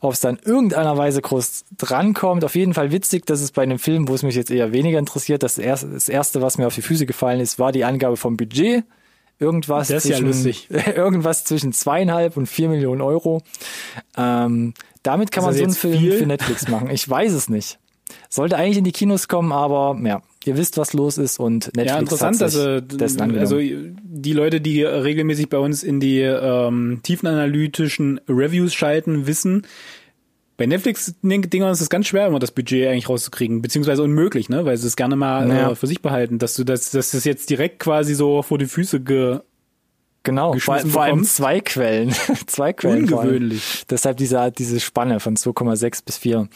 [0.00, 2.44] ob es dann irgendeiner Weise groß drankommt.
[2.44, 4.98] Auf jeden Fall witzig, dass es bei einem Film, wo es mich jetzt eher weniger
[4.98, 8.16] interessiert, das erste, das erste, was mir auf die Füße gefallen ist, war die Angabe
[8.16, 8.84] vom Budget.
[9.40, 10.68] Irgendwas ja zwischen, lustig.
[10.94, 13.42] irgendwas zwischen zweieinhalb und vier Millionen Euro.
[14.16, 16.18] Ähm, damit kann Ist man das so einen Film viel?
[16.18, 16.88] für Netflix machen.
[16.90, 17.78] Ich weiß es nicht.
[18.28, 21.92] Sollte eigentlich in die Kinos kommen, aber ja, ihr wisst, was los ist und Netflix
[21.92, 23.40] ja, interessant, hat dass sich äh, dessen angenommen.
[23.40, 29.66] also die Leute, die regelmäßig bei uns in die ähm, tiefenanalytischen Reviews schalten, wissen,
[30.56, 34.76] bei Netflix-Dingern ist es ganz schwer, immer das Budget eigentlich rauszukriegen, beziehungsweise unmöglich, ne, weil
[34.76, 35.70] sie es gerne mal Ja.
[35.72, 38.66] äh, für sich behalten, dass du das, dass das jetzt direkt quasi so vor die
[38.66, 39.40] Füße ge
[40.24, 42.12] genau, vor, vor allem zwei Quellen.
[42.46, 43.04] zwei Quellen.
[43.04, 43.84] ungewöhnlich.
[43.88, 46.48] Deshalb diese, diese Spanne von 2,6 bis 4.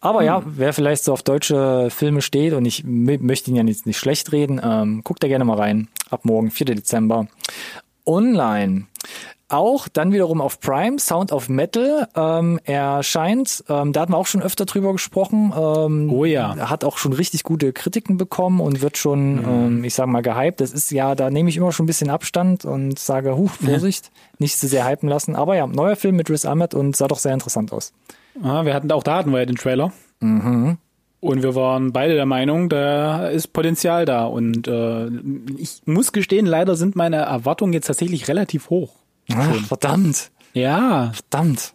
[0.00, 0.52] Aber ja, Hm.
[0.56, 4.30] wer vielleicht so auf deutsche Filme steht und ich möchte ihn ja jetzt nicht schlecht
[4.30, 5.88] reden, ähm, guckt da gerne mal rein.
[6.10, 6.66] Ab morgen, 4.
[6.66, 7.26] Dezember.
[8.06, 8.86] Online.
[9.54, 13.62] Auch dann wiederum auf Prime, Sound of Metal ähm, erscheint.
[13.68, 15.52] Ähm, da hatten wir auch schon öfter drüber gesprochen.
[15.56, 16.56] Ähm, Oh ja.
[16.68, 20.60] Hat auch schon richtig gute Kritiken bekommen und wird schon, ähm, ich sag mal, gehypt.
[20.60, 24.10] Das ist ja, da nehme ich immer schon ein bisschen Abstand und sage, huch, Vorsicht,
[24.40, 25.36] nicht zu sehr hypen lassen.
[25.36, 27.92] Aber ja, neuer Film mit Riz Ahmed und sah doch sehr interessant aus.
[28.42, 29.92] Ah, wir hatten auch da hatten wir ja den Trailer.
[30.18, 30.78] Mhm.
[31.20, 34.24] Und wir waren beide der Meinung, da ist Potenzial da.
[34.24, 35.06] Und äh,
[35.56, 39.03] ich muss gestehen, leider sind meine Erwartungen jetzt tatsächlich relativ hoch.
[39.32, 41.72] Ach, verdammt, Ja, verdammt.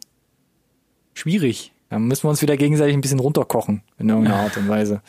[1.13, 1.73] schwierig.
[1.89, 5.01] Da müssen wir uns wieder gegenseitig ein bisschen runterkochen, in irgendeiner Art und Weise.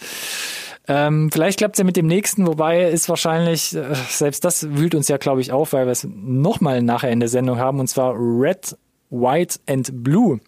[0.88, 5.06] Ähm, vielleicht klappt's ja mit dem nächsten, wobei ist wahrscheinlich, äh, selbst das wühlt uns
[5.08, 8.14] ja, glaube ich, auf, weil wir es nochmal nachher in der Sendung haben, und zwar
[8.16, 8.76] Red,
[9.10, 10.40] White and Blue.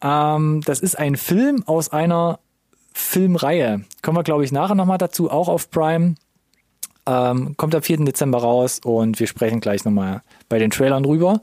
[0.00, 2.40] Ähm, das ist ein Film aus einer
[2.94, 3.84] Filmreihe.
[4.02, 6.14] Kommen wir, glaube ich, nachher nochmal dazu, auch auf Prime.
[7.06, 7.98] Ähm, kommt am 4.
[8.06, 10.22] Dezember raus und wir sprechen gleich nochmal
[10.54, 11.42] bei den Trailern drüber.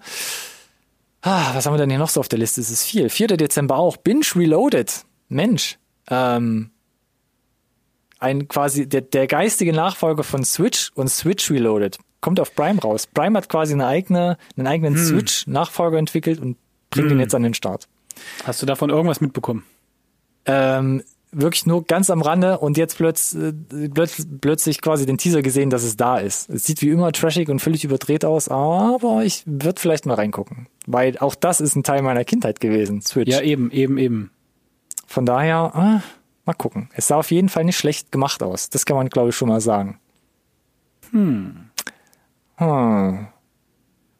[1.21, 2.61] Ah, was haben wir denn hier noch so auf der Liste?
[2.61, 3.09] Es ist viel.
[3.09, 3.27] 4.
[3.35, 3.97] Dezember auch.
[3.97, 5.03] Binge Reloaded.
[5.27, 5.77] Mensch.
[6.09, 6.71] Ähm,
[8.19, 11.97] ein quasi der, der geistige Nachfolger von Switch und Switch Reloaded.
[12.21, 13.05] Kommt auf Prime raus.
[13.05, 16.55] Prime hat quasi eine eigene, einen eigenen Switch-Nachfolger entwickelt und
[16.89, 17.89] bringt ihn jetzt an den Start.
[18.45, 19.65] Hast du davon irgendwas mitbekommen?
[20.45, 23.53] Ähm, wirklich nur ganz am Rande und jetzt plötz, äh,
[23.89, 26.49] plötz, plötzlich quasi den Teaser gesehen, dass es da ist.
[26.49, 30.67] Es sieht wie immer trashig und völlig überdreht aus, aber ich würde vielleicht mal reingucken.
[30.87, 33.31] Weil auch das ist ein Teil meiner Kindheit gewesen, Switch.
[33.31, 34.31] Ja, eben, eben, eben.
[35.07, 36.03] Von daher, ah,
[36.45, 36.89] mal gucken.
[36.93, 38.69] Es sah auf jeden Fall nicht schlecht gemacht aus.
[38.69, 39.99] Das kann man, glaube ich, schon mal sagen.
[41.11, 41.69] Hm.
[42.57, 43.27] Hm.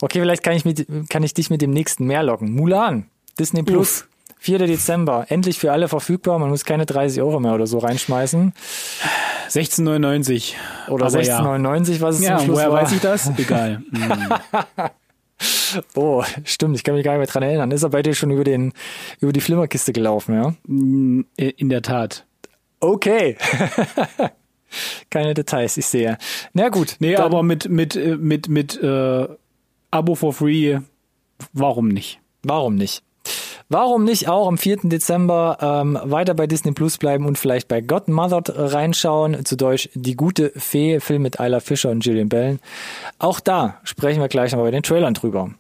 [0.01, 2.53] Okay, vielleicht kann ich, mit, kann ich dich mit dem nächsten mehr locken.
[2.53, 4.07] Mulan, Disney Plus,
[4.43, 4.57] 4.
[4.65, 6.39] Dezember, endlich für alle verfügbar.
[6.39, 8.53] Man muss keine 30 Euro mehr oder so reinschmeißen.
[9.45, 10.57] 1699.
[10.89, 12.81] Oder Aber 16,99, was es Ja, zum Schluss woher war.
[12.81, 13.31] weiß ich das?
[13.37, 13.83] Egal.
[13.93, 15.83] Hm.
[15.95, 17.71] Oh, stimmt, ich kann mich gar nicht mehr dran erinnern.
[17.71, 18.73] Ist er bei dir schon über, den,
[19.21, 20.53] über die Flimmerkiste gelaufen, ja?
[20.67, 22.25] Mm, In der Tat.
[22.79, 23.37] Okay.
[25.09, 26.19] Keine Details, ich sehe.
[26.53, 26.97] Na gut.
[26.99, 29.27] Nee, aber mit, mit, äh, mit, mit äh,
[29.89, 30.77] Abo for free,
[31.53, 32.19] warum nicht?
[32.43, 33.01] Warum nicht?
[33.73, 34.79] Warum nicht auch am 4.
[34.83, 40.17] Dezember ähm, weiter bei Disney Plus bleiben und vielleicht bei Godmothered reinschauen, zu Deutsch Die
[40.17, 42.59] gute Fee, Film mit Isla Fischer und Gillian Bellen.
[43.17, 45.51] Auch da sprechen wir gleich noch bei den Trailern drüber.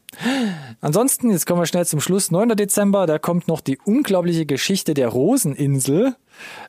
[0.81, 2.31] Ansonsten, jetzt kommen wir schnell zum Schluss.
[2.31, 2.49] 9.
[2.49, 6.17] Dezember, da kommt noch die unglaubliche Geschichte der Roseninsel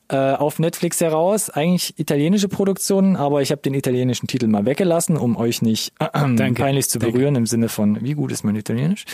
[0.08, 1.50] äh, auf Netflix heraus.
[1.50, 6.52] Eigentlich italienische Produktion, aber ich habe den italienischen Titel mal weggelassen, um euch nicht äh,
[6.52, 7.38] peinlich zu berühren Danke.
[7.38, 9.04] im Sinne von, wie gut ist mein Italienisch?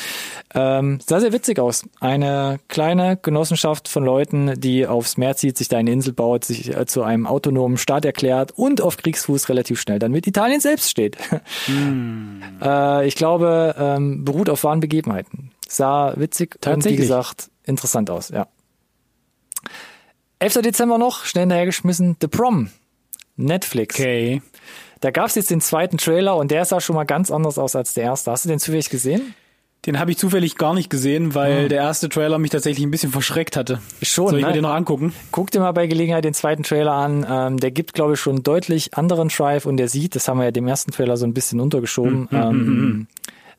[0.54, 1.84] Ähm, sah sehr witzig aus.
[2.00, 6.74] Eine kleine Genossenschaft von Leuten, die aufs Meer zieht, sich da eine Insel baut, sich
[6.74, 10.90] äh, zu einem autonomen Staat erklärt und auf Kriegsfuß relativ schnell dann mit Italien selbst
[10.90, 11.16] steht.
[11.68, 12.42] Mm.
[13.04, 15.50] ich glaube, ähm, beruht auf wahren Begebenheiten.
[15.68, 18.48] Sah witzig und wie gesagt interessant aus, ja.
[20.40, 20.62] 11.
[20.62, 22.70] Dezember noch, schnell hinterhergeschmissen, The Prom.
[23.36, 23.94] Netflix.
[23.94, 24.42] Okay.
[25.00, 27.94] Da gab's jetzt den zweiten Trailer und der sah schon mal ganz anders aus als
[27.94, 28.30] der erste.
[28.30, 29.34] Hast du den zufällig gesehen?
[29.86, 31.68] Den habe ich zufällig gar nicht gesehen, weil hm.
[31.68, 33.80] der erste Trailer mich tatsächlich ein bisschen verschreckt hatte.
[34.02, 34.30] Schon.
[34.30, 34.48] Soll ich ne?
[34.48, 35.12] mir den noch angucken?
[35.30, 37.24] Guck dir mal bei Gelegenheit den zweiten Trailer an.
[37.28, 40.46] Ähm, der gibt, glaube ich, schon deutlich anderen Drive und der sieht, das haben wir
[40.46, 43.06] ja dem ersten Trailer so ein bisschen untergeschoben, hm, hm, hm ähm, hm,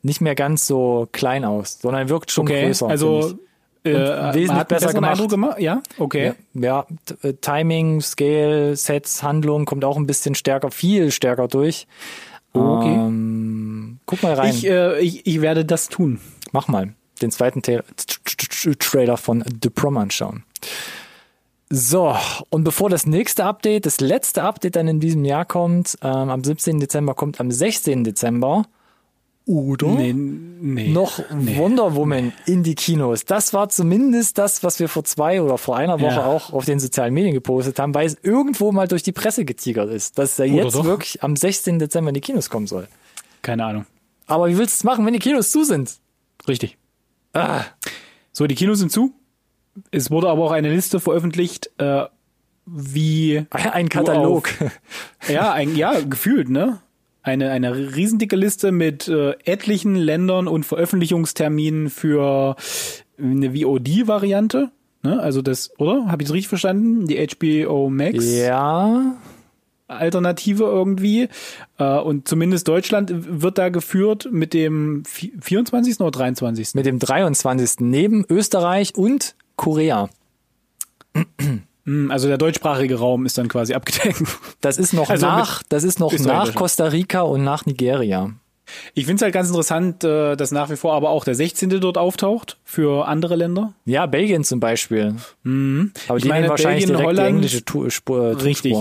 [0.01, 2.87] nicht mehr ganz so klein aus, sondern wirkt schon okay, größer.
[2.87, 3.39] Also
[3.83, 5.29] äh, wesentlich besser gemacht.
[5.29, 5.59] gemacht.
[5.59, 6.33] Ja, okay.
[6.53, 6.85] Ja,
[7.23, 11.87] ja, Timing, Scale, Sets, Handlung kommt auch ein bisschen stärker, viel stärker durch.
[12.53, 12.93] Okay.
[12.93, 14.49] Ähm, guck mal rein.
[14.49, 16.19] Ich, äh, ich, ich werde das tun.
[16.51, 16.93] Mach mal.
[17.21, 17.81] Den zweiten Tra
[18.79, 20.43] Trailer von The Prom anschauen.
[21.69, 22.15] So,
[22.49, 26.43] und bevor das nächste Update, das letzte Update dann in diesem Jahr kommt, ähm, am
[26.43, 26.79] 17.
[26.79, 28.03] Dezember kommt am 16.
[28.03, 28.63] Dezember
[29.49, 31.57] oder nee, nee, noch nee.
[31.57, 33.25] Wonder Woman in die Kinos.
[33.25, 36.25] Das war zumindest das, was wir vor zwei oder vor einer Woche ja.
[36.27, 39.89] auch auf den sozialen Medien gepostet haben, weil es irgendwo mal durch die Presse getigert
[39.89, 40.85] ist, dass er jetzt doch?
[40.85, 41.79] wirklich am 16.
[41.79, 42.87] Dezember in die Kinos kommen soll.
[43.41, 43.85] Keine Ahnung.
[44.27, 45.97] Aber wie willst du es machen, wenn die Kinos zu sind?
[46.47, 46.77] Richtig.
[47.33, 47.63] Ah.
[48.31, 49.13] So, die Kinos sind zu.
[49.89, 52.05] Es wurde aber auch eine Liste veröffentlicht, äh,
[52.67, 54.49] wie ein Katalog.
[54.61, 56.81] Auf, ja, ein, ja, gefühlt, ne?
[57.21, 62.55] Eine, eine riesendicke Liste mit äh, etlichen Ländern und Veröffentlichungsterminen für
[63.17, 64.71] eine VOD-Variante.
[65.03, 65.19] Ne?
[65.19, 66.07] Also das, oder?
[66.07, 67.07] Habe ich es richtig verstanden?
[67.07, 68.25] Die HBO Max?
[68.25, 69.15] Ja.
[69.87, 71.29] Alternative irgendwie.
[71.77, 75.99] Äh, und zumindest Deutschland wird da geführt mit dem 24.
[75.99, 76.75] oder 23.
[76.75, 77.79] Mit dem 23.
[77.79, 80.09] neben Österreich und Korea.
[81.89, 84.21] Hm, also der deutschsprachige Raum ist dann quasi abgedeckt.
[84.61, 88.33] Das ist noch also nach, das ist noch nach Costa Rica und nach Nigeria.
[88.93, 91.81] Ich finde es halt ganz interessant, äh, dass nach wie vor aber auch der 16.
[91.81, 93.73] dort auftaucht für andere Länder.
[93.85, 95.15] Ja, Belgien zum Beispiel.
[95.41, 95.91] Mhm.
[96.07, 98.45] Aber ich die meine, wahrscheinlich Belgien, Holland, die englische Tour, Spur, Tourspur.
[98.45, 98.77] Richtig.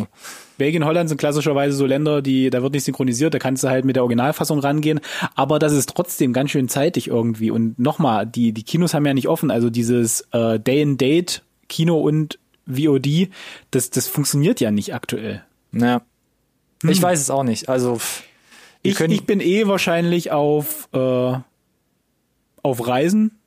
[0.59, 3.87] Belgien, Holland sind klassischerweise so Länder, die, da wird nicht synchronisiert, da kannst du halt
[3.87, 5.01] mit der Originalfassung rangehen.
[5.35, 7.51] Aber das ist trotzdem ganz schön zeitig irgendwie.
[7.51, 9.51] Und nochmal, die, die Kinos haben ja nicht offen.
[9.51, 12.39] Also dieses äh, Day-and-Date Kino und
[12.69, 13.31] VOD,
[13.71, 15.43] das, das funktioniert ja nicht aktuell.
[15.73, 16.03] Ja.
[16.83, 16.91] Hm.
[16.91, 17.69] Ich weiß es auch nicht.
[17.69, 17.99] Also
[18.83, 21.33] ich, ich bin eh wahrscheinlich auf, äh,
[22.63, 23.39] auf Reisen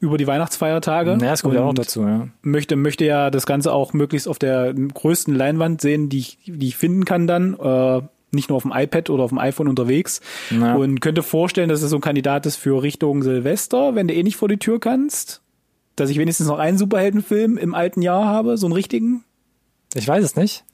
[0.00, 1.12] über die Weihnachtsfeiertage.
[1.12, 2.28] Ja, das kommt ja auch dazu, ja.
[2.42, 6.68] Möchte, möchte ja das Ganze auch möglichst auf der größten Leinwand sehen, die ich, die
[6.68, 7.54] ich finden kann dann.
[7.54, 8.02] Äh,
[8.34, 10.22] nicht nur auf dem iPad oder auf dem iPhone unterwegs.
[10.50, 10.74] Ja.
[10.74, 14.22] Und könnte vorstellen, dass es so ein Kandidat ist für Richtung Silvester, wenn du eh
[14.22, 15.42] nicht vor die Tür kannst
[15.96, 19.24] dass ich wenigstens noch einen Superheldenfilm im alten Jahr habe, so einen richtigen?
[19.94, 20.64] Ich weiß es nicht.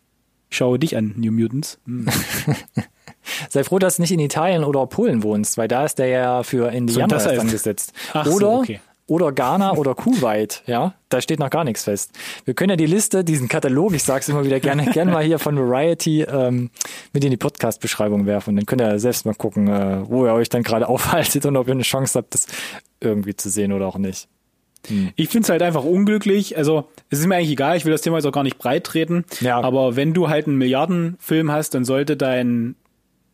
[0.50, 1.78] Ich schaue dich an, New Mutants.
[1.84, 2.06] Hm.
[3.50, 6.42] Sei froh, dass du nicht in Italien oder Polen wohnst, weil da ist der ja
[6.42, 7.92] für Ende so, angesetzt.
[8.14, 8.80] Ach oder, so, okay.
[9.06, 12.12] oder Ghana oder Kuwait, ja, da steht noch gar nichts fest.
[12.46, 15.38] Wir können ja die Liste, diesen Katalog, ich sag's immer wieder gerne, gerne mal hier
[15.38, 16.70] von Variety ähm,
[17.12, 18.56] mit in die Podcast-Beschreibung werfen.
[18.56, 21.68] Dann könnt ihr selbst mal gucken, äh, wo ihr euch dann gerade aufhaltet und ob
[21.68, 22.46] ihr eine Chance habt, das
[23.00, 24.28] irgendwie zu sehen oder auch nicht.
[24.86, 25.10] Hm.
[25.16, 26.56] Ich finde es halt einfach unglücklich.
[26.56, 28.84] Also, es ist mir eigentlich egal, ich will das Thema jetzt auch gar nicht breit
[28.84, 29.24] treten.
[29.40, 29.60] Ja.
[29.60, 32.76] Aber wenn du halt einen Milliardenfilm hast, dann sollte dein,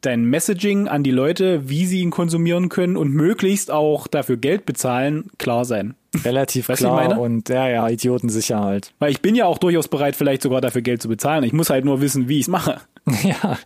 [0.01, 4.67] dein Messaging an die Leute, wie sie ihn konsumieren können und möglichst auch dafür Geld
[4.67, 5.95] bezahlen, klar sein.
[6.25, 8.93] Relativ weißt klar und ja, ja, Idiotensicher halt.
[8.99, 11.45] Weil ich bin ja auch durchaus bereit, vielleicht sogar dafür Geld zu bezahlen.
[11.45, 12.81] Ich muss halt nur wissen, wie ich es mache.
[13.23, 13.59] Ja.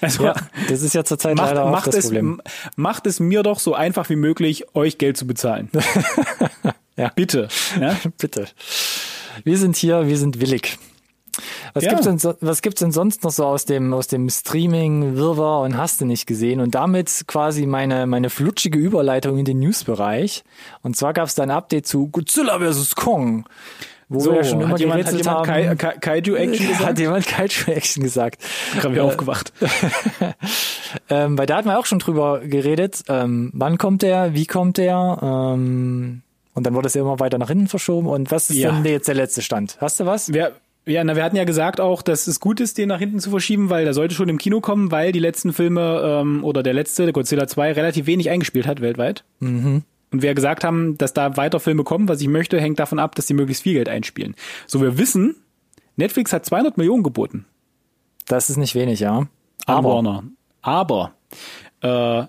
[0.00, 0.34] Also, ja,
[0.68, 2.42] das ist ja zurzeit macht, leider auch macht das es, Problem.
[2.76, 5.70] Macht es mir doch so einfach wie möglich, euch Geld zu bezahlen.
[6.96, 7.10] Ja.
[7.14, 7.48] Bitte.
[7.80, 7.96] Ja?
[8.18, 8.46] Bitte.
[9.44, 10.78] Wir sind hier, wir sind willig.
[11.72, 11.90] Was, ja.
[11.90, 15.78] gibt's denn, was gibt's denn sonst noch so aus dem, aus dem Streaming, Wirrwarr und
[15.78, 16.60] hast du nicht gesehen?
[16.60, 20.44] Und damit quasi meine, meine flutschige Überleitung in den Newsbereich.
[20.82, 22.94] Und zwar gab's da ein Update zu Godzilla vs.
[22.94, 23.46] Kong.
[24.10, 25.74] wo So, wir ja schon immer hat jemand, hat jemand Kai.
[25.76, 26.86] Kai, Kaiju-Action gesagt?
[26.86, 28.42] Hat jemand Kaiju-Action gesagt.
[28.74, 29.52] Gerade wieder aufgewacht.
[31.08, 33.04] Ähm, weil da hatten wir auch schon drüber geredet.
[33.08, 34.34] Ähm, wann kommt der?
[34.34, 35.18] Wie kommt der?
[35.22, 36.21] Ähm,
[36.54, 38.06] und dann wurde es ja immer weiter nach hinten verschoben.
[38.08, 38.72] Und was ist Ja.
[38.72, 39.76] denn jetzt der letzte Stand?
[39.80, 40.32] Hast du was?
[40.32, 40.52] Wir,
[40.86, 43.30] ja, na, wir hatten ja gesagt auch, dass es gut ist, den nach hinten zu
[43.30, 46.74] verschieben, weil der sollte schon im Kino kommen, weil die letzten Filme ähm, oder der
[46.74, 49.24] letzte, der Godzilla 2, relativ wenig eingespielt hat weltweit.
[49.40, 49.82] Mhm.
[50.10, 53.14] Und wir gesagt haben, dass da weiter Filme kommen, was ich möchte, hängt davon ab,
[53.14, 54.34] dass die möglichst viel Geld einspielen.
[54.66, 55.36] So, wir wissen,
[55.96, 57.46] Netflix hat 200 Millionen geboten
[58.26, 59.26] Das ist nicht wenig, ja.
[59.66, 60.22] Aber.
[60.60, 61.12] Aber,
[61.80, 62.24] äh,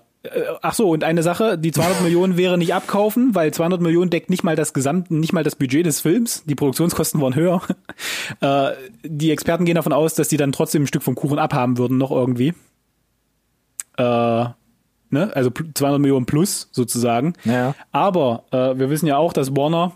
[0.62, 4.30] ach so, und eine Sache, die 200 Millionen wäre nicht abkaufen, weil 200 Millionen deckt
[4.30, 6.42] nicht mal das gesamte, nicht mal das Budget des Films.
[6.44, 7.60] Die Produktionskosten waren höher.
[8.40, 8.70] Äh,
[9.04, 11.98] die Experten gehen davon aus, dass die dann trotzdem ein Stück vom Kuchen abhaben würden,
[11.98, 12.54] noch irgendwie.
[13.96, 14.54] Äh, ne?
[15.34, 17.34] Also pl- 200 Millionen plus sozusagen.
[17.44, 17.74] Ja.
[17.92, 19.92] Aber äh, wir wissen ja auch, dass Warner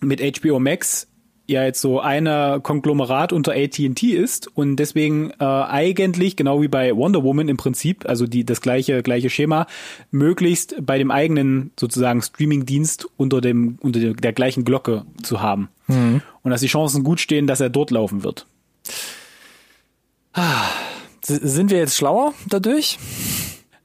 [0.00, 1.08] mit HBO Max
[1.48, 6.94] ja jetzt so eine Konglomerat unter AT&T ist und deswegen äh, eigentlich genau wie bei
[6.94, 9.66] Wonder Woman im Prinzip, also die das gleiche gleiche Schema,
[10.10, 15.68] möglichst bei dem eigenen sozusagen Streaming-Dienst unter dem unter der, gleichen Glocke zu haben
[16.42, 18.46] und dass die Chancen gut stehen, dass er dort laufen wird.
[21.22, 22.98] s- sind wir jetzt schlauer dadurch?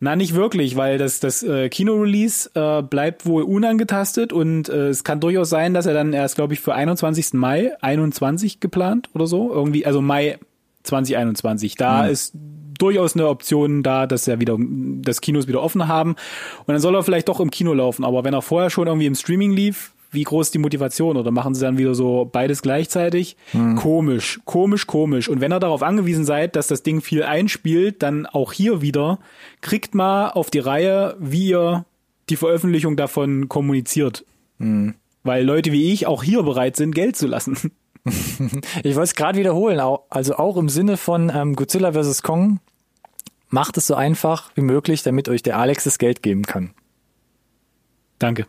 [0.03, 5.05] Na, nicht wirklich, weil das, das äh, Kino-Release äh, bleibt wohl unangetastet und äh, es
[5.05, 7.31] kann durchaus sein, dass er dann erst, glaube ich, für 21.
[7.35, 9.53] Mai 21 geplant oder so.
[9.53, 10.39] Irgendwie, also Mai
[10.83, 11.75] 2021.
[11.75, 12.33] Da ist
[12.77, 16.17] durchaus eine Option da, dass er wieder das Kinos wieder offen haben.
[16.65, 18.03] Und dann soll er vielleicht doch im Kino laufen.
[18.03, 21.17] Aber wenn er vorher schon irgendwie im Streaming lief, wie groß ist die Motivation?
[21.17, 23.35] Oder machen sie dann wieder so beides gleichzeitig?
[23.75, 25.29] Komisch, komisch, komisch.
[25.29, 29.19] Und wenn ihr darauf angewiesen seid, dass das Ding viel einspielt, dann auch hier wieder,
[29.61, 31.85] kriegt mal auf die Reihe, wie ihr
[32.29, 34.25] die Veröffentlichung davon kommuniziert.
[35.23, 37.57] Weil Leute wie ich auch hier bereit sind, Geld zu lassen.
[38.83, 42.21] Ich wollte es gerade wiederholen, also auch im Sinne von ähm, Godzilla vs.
[42.21, 42.59] Kong,
[43.47, 46.73] macht es so einfach wie möglich, damit euch der Alex das Geld geben kann.
[48.19, 48.45] Danke.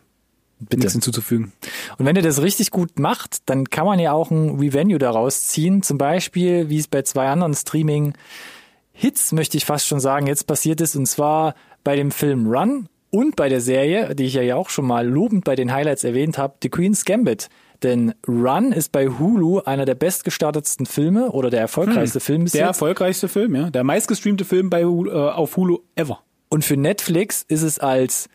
[0.59, 0.77] Bitte.
[0.77, 1.51] Nichts hinzuzufügen.
[1.97, 5.47] Und wenn ihr das richtig gut macht, dann kann man ja auch ein Revenue daraus
[5.47, 5.83] ziehen.
[5.83, 10.81] Zum Beispiel, wie es bei zwei anderen Streaming-Hits, möchte ich fast schon sagen, jetzt passiert
[10.81, 10.95] ist.
[10.95, 14.85] Und zwar bei dem Film Run und bei der Serie, die ich ja auch schon
[14.85, 17.49] mal lobend bei den Highlights erwähnt habe, The Queen's Gambit.
[17.83, 22.61] Denn Run ist bei Hulu einer der bestgestartetsten Filme oder der erfolgreichste Film bis Der
[22.61, 22.67] jetzt.
[22.69, 23.69] erfolgreichste Film, ja.
[23.69, 26.21] Der meistgestreamte Film bei Hulu, äh, auf Hulu ever.
[26.47, 28.29] Und für Netflix ist es als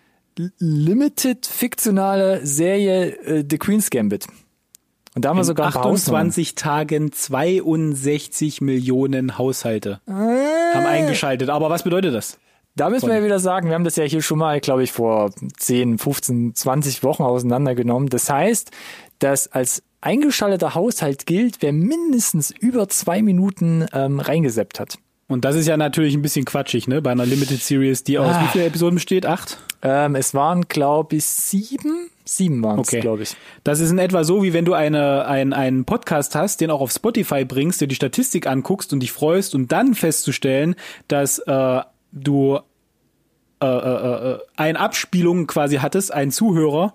[0.58, 4.26] limited fiktionale Serie äh, The Queen's Gambit.
[5.14, 6.28] Und da haben wir sogar ein paar Hausnummern.
[6.28, 11.48] 28 Tagen 62 Millionen Haushalte haben eingeschaltet.
[11.50, 12.38] Aber was bedeutet das?
[12.76, 14.92] Da müssen wir ja wieder sagen, wir haben das ja hier schon mal, glaube ich,
[14.92, 18.08] vor 10, 15, 20 Wochen auseinandergenommen.
[18.08, 18.70] Das heißt,
[19.18, 24.98] dass als eingeschalteter Haushalt gilt, wer mindestens über zwei Minuten ähm, reingeseppt hat.
[25.30, 27.00] Und das ist ja natürlich ein bisschen quatschig, ne?
[27.00, 28.42] Bei einer Limited Series, die aus Ah.
[28.42, 29.26] wie viele Episoden besteht?
[29.26, 29.58] Acht?
[29.80, 32.10] Ähm, es waren, glaube ich, sieben.
[32.24, 33.00] Sieben waren es, Okay.
[33.00, 33.36] glaube ich.
[33.64, 36.80] Das ist in etwa so, wie wenn du eine, ein, einen Podcast hast, den auch
[36.80, 40.74] auf Spotify bringst, dir die Statistik anguckst und dich freust und dann festzustellen,
[41.08, 41.80] dass äh,
[42.12, 42.58] du
[43.62, 46.92] äh, äh, äh, eine Abspielung quasi hattest, einen Zuhörer,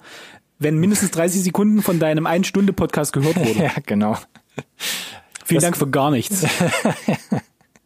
[0.59, 3.59] wenn mindestens 30 Sekunden von deinem Ein-Stunde-Podcast gehört wurde.
[3.63, 4.17] Ja, genau.
[5.45, 6.45] Vielen Das- Dank für gar nichts.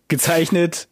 [0.10, 0.90] Gezeichnet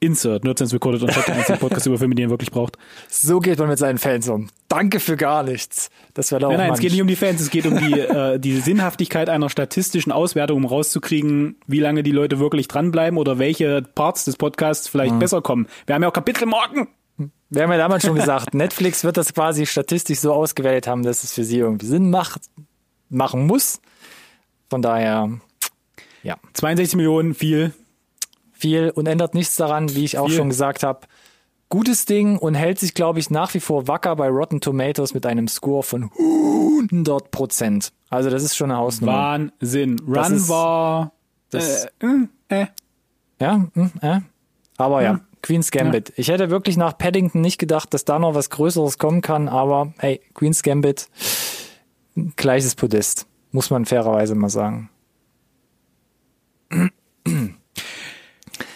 [0.00, 2.78] Insert, Nerdsense Recorded und Chat, der einzige Podcast über Filme, die ihr wirklich braucht.
[3.08, 4.48] So geht man mit seinen Fans um.
[4.68, 5.90] Danke für gar nichts.
[6.14, 7.98] Das wäre doch Nein, nein, es geht nicht um die Fans, es geht um die,
[7.98, 13.38] äh, die Sinnhaftigkeit einer statistischen Auswertung, um rauszukriegen, wie lange die Leute wirklich dranbleiben oder
[13.38, 15.66] welche Parts des Podcasts vielleicht besser kommen.
[15.86, 16.88] Wir haben ja auch Kapitelmarken.
[17.50, 21.24] Wir haben ja damals schon gesagt, Netflix wird das quasi statistisch so ausgewählt haben, dass
[21.24, 22.42] es für sie irgendwie Sinn macht,
[23.08, 23.80] machen muss.
[24.70, 25.30] Von daher,
[26.22, 27.72] ja, 62 Millionen, viel.
[28.64, 30.36] Viel und ändert nichts daran, wie ich auch Viel.
[30.38, 31.00] schon gesagt habe.
[31.68, 35.26] Gutes Ding und hält sich, glaube ich, nach wie vor wacker bei Rotten Tomatoes mit
[35.26, 37.92] einem Score von 100 Prozent.
[38.08, 39.12] Also das ist schon eine Hausnummer.
[39.60, 39.96] Wahnsinn.
[40.06, 41.12] Das Run war,
[41.50, 41.88] das- äh,
[42.48, 42.66] äh, äh.
[43.38, 44.20] Ja, hm, äh.
[44.78, 45.20] aber ja, Hm.
[45.42, 46.14] Queen's Gambit.
[46.16, 49.92] Ich hätte wirklich nach Paddington nicht gedacht, dass da noch was Größeres kommen kann, aber
[49.98, 51.08] hey, Queen's Gambit,
[52.36, 54.88] gleiches Podest, muss man fairerweise mal sagen.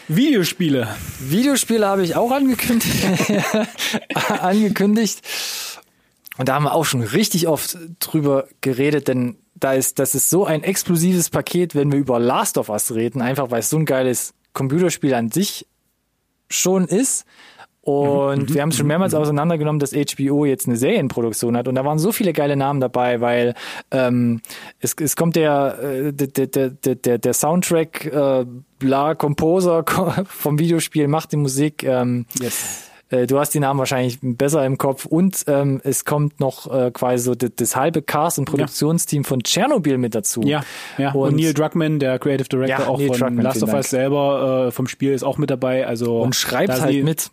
[0.08, 0.88] Videospiele.
[1.20, 3.04] Videospiele habe ich auch angekündigt.
[4.40, 5.20] angekündigt.
[6.38, 10.30] Und da haben wir auch schon richtig oft drüber geredet, denn da ist, das ist
[10.30, 13.76] so ein explosives Paket, wenn wir über Last of Us reden, einfach weil es so
[13.76, 15.66] ein geiles Computerspiel an sich
[16.48, 17.26] schon ist.
[17.88, 21.68] Und wir haben es schon mehrmals auseinandergenommen, dass HBO jetzt eine Serienproduktion hat.
[21.68, 23.54] Und da waren so viele geile Namen dabei, weil
[23.90, 24.42] ähm,
[24.80, 28.44] es, es kommt der, äh, der, der, der, der, Soundtrack, äh,
[28.78, 29.84] bla, Composer
[30.26, 31.82] vom Videospiel, macht die Musik.
[31.82, 32.90] Ähm, Yes.
[33.10, 36.90] äh, Du hast die Namen wahrscheinlich besser im Kopf und ähm, es kommt noch äh,
[36.90, 40.42] quasi so das, das halbe Cast und Produktionsteam von Tschernobyl mit dazu.
[40.42, 40.60] Ja,
[40.98, 41.12] ja.
[41.12, 43.88] Und, Und- Neil Druckmann, der Creative Director Ja, auch Neil von Druckmann, Last of Us
[43.88, 45.86] selber äh, vom Spiel ist auch mit dabei.
[45.86, 47.30] Also und schreibt halt mit.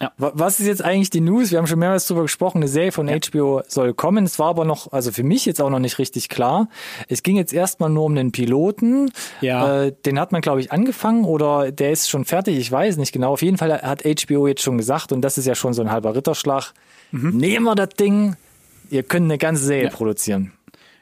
[0.00, 1.50] Ja, Wa- Was ist jetzt eigentlich die News?
[1.50, 2.58] Wir haben schon mehrmals drüber gesprochen.
[2.58, 4.24] Eine Serie von HBO soll kommen.
[4.24, 6.68] Es war aber noch, also für mich jetzt auch noch nicht richtig klar.
[7.08, 9.10] Es ging jetzt erstmal nur um den Piloten.
[9.40, 9.82] Ja.
[9.86, 12.56] Äh, den hat man, glaube ich, angefangen oder der ist schon fertig.
[12.58, 13.32] Ich weiß nicht genau.
[13.32, 15.90] Auf jeden Fall hat HBO jetzt schon gesagt, und das ist ja schon so ein
[15.90, 16.72] halber Ritterschlag.
[17.10, 18.36] Nehmen wir das Ding.
[18.90, 19.90] Ihr könnt eine ganze Serie Ja.
[19.90, 20.52] produzieren.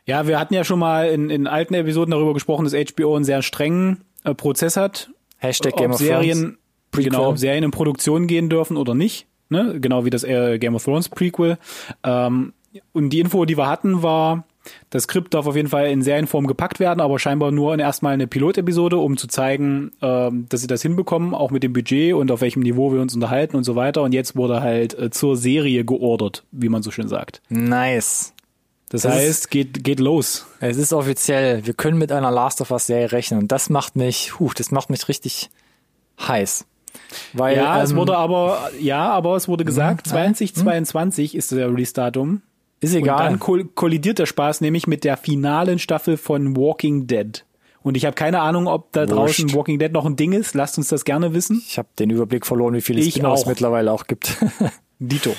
[0.07, 3.25] Ja, wir hatten ja schon mal in, in alten Episoden darüber gesprochen, dass HBO einen
[3.25, 5.11] sehr strengen äh, Prozess hat.
[5.39, 5.93] Hashtag Game.
[5.93, 6.59] Serien,
[6.97, 7.11] Prequel.
[7.11, 9.27] genau, Serien in Produktion gehen dürfen oder nicht.
[9.49, 9.79] Ne?
[9.81, 11.59] Genau wie das äh, Game of Thrones Prequel.
[12.03, 12.53] Ähm,
[12.93, 14.45] und die Info, die wir hatten, war,
[14.91, 18.15] das Skript darf auf jeden Fall in Serienform gepackt werden, aber scheinbar nur in erstmal
[18.15, 22.31] eine Pilotepisode, um zu zeigen, ähm, dass sie das hinbekommen, auch mit dem Budget und
[22.33, 24.03] auf welchem Niveau wir uns unterhalten und so weiter.
[24.03, 27.41] Und jetzt wurde halt äh, zur Serie geordert, wie man so schön sagt.
[27.49, 28.33] Nice.
[28.89, 30.47] Das, Das heißt, geht, geht los.
[30.61, 31.67] Es ist offiziell.
[31.67, 33.41] Wir können mit einer Last of Us Serie rechnen.
[33.41, 35.51] Und das macht mich, huh, das macht mich richtig
[36.21, 36.67] heiß.
[37.33, 42.43] Weil, Ja, es ähm, wurde aber, ja, aber es wurde gesagt, 2022 ist der Release-Datum.
[42.81, 43.19] ist Und egal.
[43.31, 47.45] dann koll- kollidiert der Spaß nämlich mit der finalen Staffel von Walking Dead.
[47.83, 49.13] Und ich habe keine Ahnung, ob da Wurscht.
[49.43, 50.55] draußen Walking Dead noch ein Ding ist.
[50.55, 51.63] Lasst uns das gerne wissen.
[51.69, 53.47] Ich habe den Überblick verloren, wie viele Spin-offs auch.
[53.47, 54.37] mittlerweile auch gibt.
[54.99, 55.31] Dito.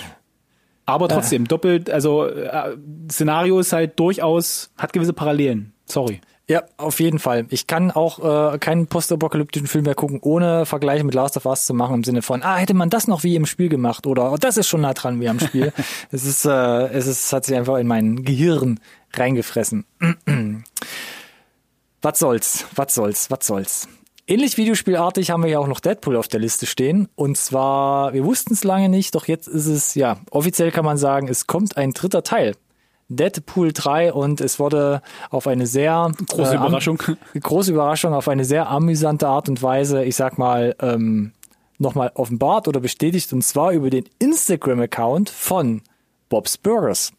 [0.85, 2.77] Aber trotzdem, doppelt, also äh,
[3.11, 5.73] Szenario ist halt durchaus, hat gewisse Parallelen.
[5.85, 6.21] Sorry.
[6.49, 7.45] Ja, auf jeden Fall.
[7.49, 11.65] Ich kann auch äh, keinen postapokalyptischen Film mehr gucken, ohne Vergleiche mit Last of Us
[11.65, 14.31] zu machen, im Sinne von, ah, hätte man das noch wie im Spiel gemacht oder
[14.31, 15.73] oh, das ist schon nah dran wie am Spiel.
[16.11, 18.79] es ist, äh, es ist, hat sich einfach in mein Gehirn
[19.13, 19.85] reingefressen.
[22.01, 23.87] was soll's, was soll's, was soll's.
[24.25, 27.09] Ähnlich videospielartig haben wir ja auch noch Deadpool auf der Liste stehen.
[27.15, 30.97] Und zwar, wir wussten es lange nicht, doch jetzt ist es, ja, offiziell kann man
[30.97, 32.55] sagen, es kommt ein dritter Teil.
[33.09, 37.01] Deadpool 3 und es wurde auf eine sehr Große äh, Überraschung.
[37.39, 41.31] große Überraschung, auf eine sehr amüsante Art und Weise, ich sag mal, ähm,
[41.77, 45.81] nochmal offenbart oder bestätigt und zwar über den Instagram-Account von
[46.29, 47.13] Bob's Burgers.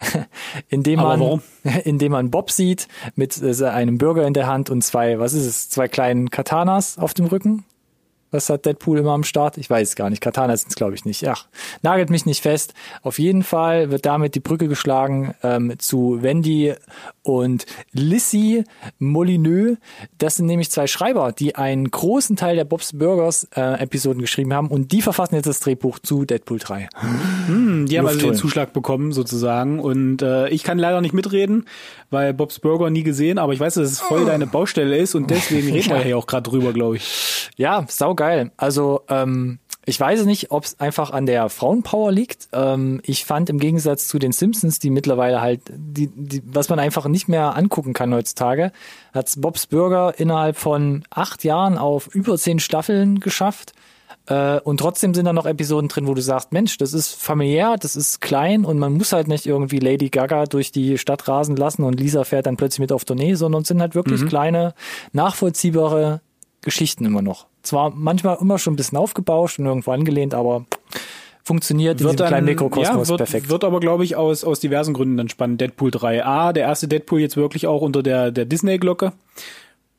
[0.68, 1.42] indem man,
[1.84, 5.46] indem man Bob sieht mit äh, einem Burger in der Hand und zwei, was ist
[5.46, 7.64] es, zwei kleinen Katanas auf dem Rücken.
[8.36, 9.56] Was hat Deadpool immer am Start?
[9.56, 10.20] Ich weiß es gar nicht.
[10.20, 11.26] Katanas sind es, glaube ich, nicht.
[11.26, 11.46] Ach,
[11.80, 12.74] nagelt mich nicht fest.
[13.02, 16.74] Auf jeden Fall wird damit die Brücke geschlagen ähm, zu Wendy
[17.22, 18.64] und Lissy
[18.98, 19.78] Molineux.
[20.18, 24.52] Das sind nämlich zwei Schreiber, die einen großen Teil der Bob's Burgers äh, Episoden geschrieben
[24.52, 26.88] haben und die verfassen jetzt das Drehbuch zu Deadpool 3.
[27.48, 28.18] Die haben also Luftholen.
[28.18, 29.80] den Zuschlag bekommen sozusagen.
[29.80, 31.64] Und äh, ich kann leider nicht mitreden,
[32.10, 34.26] weil Bob's Burger nie gesehen, aber ich weiß, dass es voll Oh.
[34.26, 37.50] deine Baustelle ist und deswegen reden wir hier auch gerade drüber, glaube ich.
[37.56, 38.50] Ja, saugeil.
[38.56, 42.48] Also, ähm, ich weiß nicht, ob es einfach an der Frauenpower liegt.
[42.52, 46.80] Ähm, ich fand im Gegensatz zu den Simpsons, die mittlerweile halt, die, die, was man
[46.80, 48.72] einfach nicht mehr angucken kann heutzutage,
[49.14, 53.74] hat Bob's Burger innerhalb von acht Jahren auf über zehn Staffeln geschafft.
[54.26, 57.76] Äh, und trotzdem sind da noch Episoden drin, wo du sagst, Mensch, das ist familiär,
[57.78, 61.56] das ist klein und man muss halt nicht irgendwie Lady Gaga durch die Stadt rasen
[61.56, 64.74] lassen und Lisa fährt dann plötzlich mit auf Tournee, sondern es sind halt wirklich kleine,
[65.12, 66.20] nachvollziehbare
[66.62, 67.46] Geschichten immer noch.
[67.62, 70.66] Zwar manchmal immer schon ein bisschen aufgebauscht und irgendwo angelehnt, aber
[71.46, 73.48] funktioniert in diesem kleinen Mikrokosmos ja, wird, perfekt.
[73.48, 75.60] wird aber, glaube ich, aus, aus diversen Gründen dann spannend.
[75.60, 79.12] Deadpool 3a, der erste Deadpool jetzt wirklich auch unter der, der Disney-Glocke,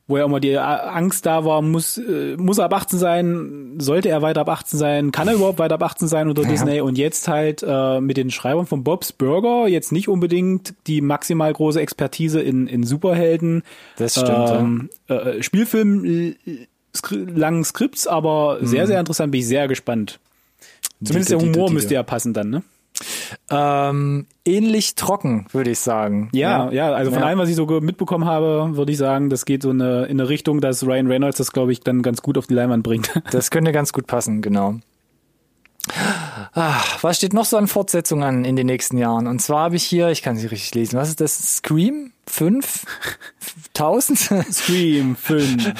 [0.08, 4.08] wo ja immer die Angst da war, muss, äh, muss er ab 18 sein, sollte
[4.08, 6.48] er weiter ab 18 sein, kann er überhaupt weiter ab 18 sein unter Ja.
[6.48, 11.02] Disney und jetzt halt äh, mit den Schreibern von Bob's Burger jetzt nicht unbedingt die
[11.02, 13.62] maximal große Expertise in, in Superhelden,
[13.96, 16.34] Das stimmt, ähm, äh, Spielfilm, äh,
[16.96, 20.18] skri langen Skripts, aber sehr, sehr interessant, bin ich sehr gespannt.
[21.04, 21.74] Zumindest der Dito, Dito, Humor Dito.
[21.74, 22.62] müsste ja passen dann, ne?
[23.50, 26.30] Ähm, ähnlich trocken, würde ich sagen.
[26.32, 27.26] Ja, ja, also von Ja.
[27.26, 30.28] allem, was ich so mitbekommen habe, würde ich sagen, das geht so eine, in eine
[30.28, 33.10] Richtung, dass Ryan Reynolds das, glaube ich, dann ganz gut auf die Leinwand bringt.
[33.30, 34.76] Das könnte ganz gut passen, genau.
[36.54, 39.26] Ah, was steht noch so an Fortsetzungen an in den nächsten Jahren?
[39.26, 41.56] Und zwar habe ich hier, ich kann sie richtig lesen, was ist das?
[41.56, 42.12] Scream?
[42.26, 42.84] 5?
[43.74, 44.18] 1000?
[44.52, 45.74] Scream 5000.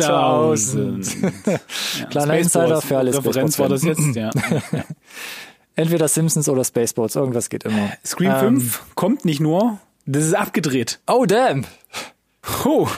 [2.10, 4.30] Kleiner Insider für alle Referenz war das jetzt, ja.
[5.76, 7.92] Entweder Simpsons oder Spaceballs, irgendwas geht immer.
[8.04, 11.00] Scream Ähm, 5 kommt nicht nur, das ist abgedreht.
[11.06, 11.64] Oh, damn!
[12.64, 12.88] Oh.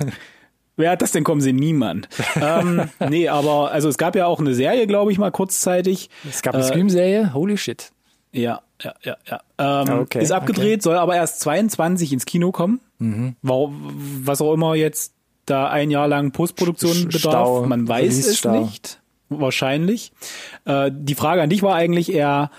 [0.76, 1.56] Wer hat das denn kommen sehen?
[1.56, 2.08] Niemand.
[2.36, 6.08] ähm, nee, aber also es gab ja auch eine Serie, glaube ich, mal kurzzeitig.
[6.28, 7.92] Es gab eine Scream-Serie, holy shit.
[8.32, 9.40] Ja, ja, ja, ja.
[9.58, 12.80] Ähm, Okay, ist abgedreht, soll aber erst 22 ins Kino kommen.
[12.98, 13.36] Mhm.
[13.42, 13.92] Warum,
[14.24, 15.12] was auch immer jetzt
[15.44, 18.60] da ein Jahr lang Postproduktion bedarf, man weiß es Release-Stau.
[18.60, 19.01] nicht.
[19.40, 20.12] Wahrscheinlich.
[20.64, 22.50] Äh, die Frage an dich war eigentlich eher,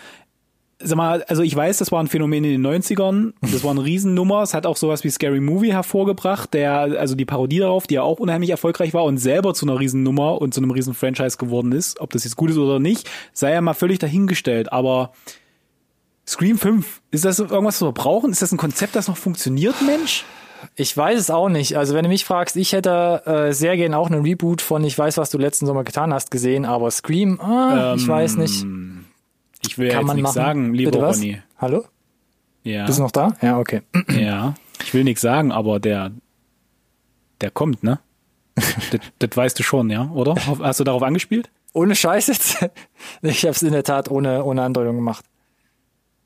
[0.79, 3.83] sag mal, also ich weiß, das war ein Phänomen in den 90ern, das war eine
[3.83, 7.95] Riesennummer, es hat auch sowas wie Scary Movie hervorgebracht, der, also die Parodie darauf, die
[7.95, 11.71] ja auch unheimlich erfolgreich war und selber zu einer Riesennummer und zu einem Riesen-Franchise geworden
[11.71, 15.13] ist, ob das jetzt gut ist oder nicht, sei ja mal völlig dahingestellt, aber
[16.25, 18.31] Scream 5, ist das irgendwas, was wir brauchen?
[18.31, 20.23] Ist das ein Konzept, das noch funktioniert, Mensch?
[20.75, 21.77] Ich weiß es auch nicht.
[21.77, 24.97] Also wenn du mich fragst, ich hätte äh, sehr gern auch einen Reboot von Ich
[24.97, 28.65] weiß, was du letzten Sommer getan hast gesehen, aber Scream, ah, ich weiß nicht.
[29.65, 30.45] Ich will ja Kann jetzt man nichts machen.
[30.45, 31.17] sagen, lieber Bitte was?
[31.17, 31.41] Ronny.
[31.57, 31.85] Hallo?
[32.63, 32.85] Ja.
[32.85, 33.33] Bist du noch da?
[33.41, 33.81] Ja, okay.
[34.09, 36.11] Ja, ich will nichts sagen, aber der,
[37.41, 37.99] der kommt, ne?
[38.55, 40.35] das, das weißt du schon, ja, oder?
[40.59, 41.49] Hast du darauf angespielt?
[41.73, 42.65] Ohne Scheiß jetzt?
[43.21, 45.25] Ich habe es in der Tat ohne, ohne Andeutung gemacht.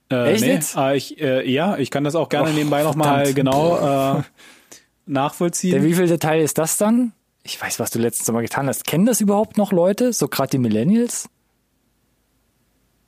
[0.10, 0.78] Äh, Echt nee, jetzt?
[0.78, 4.24] äh, ich, äh, ja, ich kann das auch gerne Och, nebenbei nochmal genau äh,
[5.06, 5.72] nachvollziehen.
[5.72, 7.14] Der wievielte Teil ist das dann?
[7.44, 8.86] Ich weiß, was du letzten Sommer getan hast.
[8.86, 10.14] Kennen das überhaupt noch Leute?
[10.14, 11.30] So gerade die Millennials?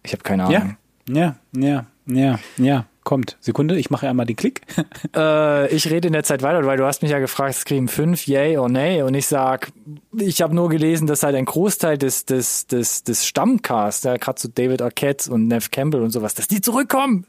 [0.03, 0.77] Ich habe keine ja, Ahnung.
[1.09, 3.37] ja, ja, ja, ja, kommt.
[3.39, 4.61] Sekunde, ich mache einmal den Klick.
[5.15, 8.27] Äh, ich rede in der Zeit weiter, weil du hast mich ja gefragt, Scream 5,
[8.27, 9.01] yay oder nay?
[9.01, 9.71] Und ich sag,
[10.15, 14.39] ich habe nur gelesen, dass halt ein Großteil des, des, des, des Stammcasts, ja, gerade
[14.39, 17.25] so David Arquette und Nev Campbell und sowas, dass die zurückkommen.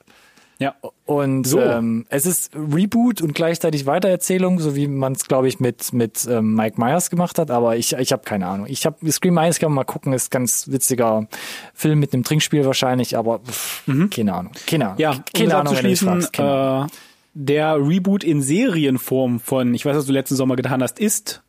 [0.60, 0.74] Ja,
[1.06, 1.58] Und So.
[1.60, 6.28] ähm, es ist Reboot und gleichzeitig Weitererzählung, so wie man es, glaube ich, mit, mit
[6.30, 8.66] ähm, Mike Myers gemacht hat, aber ich, ich habe keine Ahnung.
[8.68, 11.26] Ich habe Scream 1 kann man mal gucken, ist ganz witziger
[11.74, 14.52] Film mit einem Trinkspiel wahrscheinlich, aber pff, keine Ahnung.
[14.68, 14.96] Keine Ahnung.
[14.96, 15.00] Mhm.
[15.00, 16.32] ja, um keine das Ahnung, wenn abzuschließen, fragst.
[16.34, 16.86] Keine Ahnung.
[16.88, 16.92] äh,
[17.32, 21.42] der Reboot in Serienform von, ich weiß, was du letzten Sommer getan hast, ist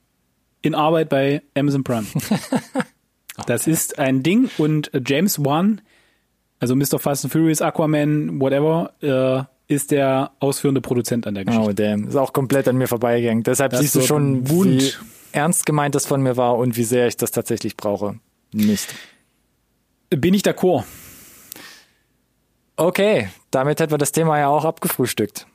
[0.62, 2.06] in Arbeit bei Amazon Prime.
[3.48, 5.82] Das ist ein Ding und James Wan,
[6.62, 7.00] also Mr.
[7.00, 11.68] Fast and Furious, Aquaman, whatever, äh, ist der ausführende Produzent an der Geschichte.
[11.70, 13.44] Oh damn, ist auch komplett an mir vorbeigegangen.
[13.44, 14.82] Deshalb Das siehst du schon, Wund.
[14.82, 14.94] wie
[15.32, 18.20] ernst gemeint das von mir war und wie sehr ich das tatsächlich brauche.
[18.54, 18.94] Nicht.
[20.10, 20.84] Bin ich d'accord?
[22.76, 25.48] Okay, damit hätten wir das Thema ja auch abgefrühstückt.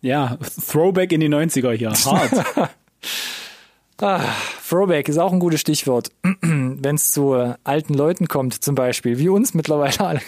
[0.00, 0.36] Ja,
[0.68, 1.90] Throwback in die 90er hier.
[1.92, 2.32] Hart.
[4.04, 4.20] Ah,
[4.68, 6.10] Throwback ist auch ein gutes Stichwort.
[6.42, 10.20] Wenn es zu äh, alten Leuten kommt, zum Beispiel, wie uns mittlerweile alle.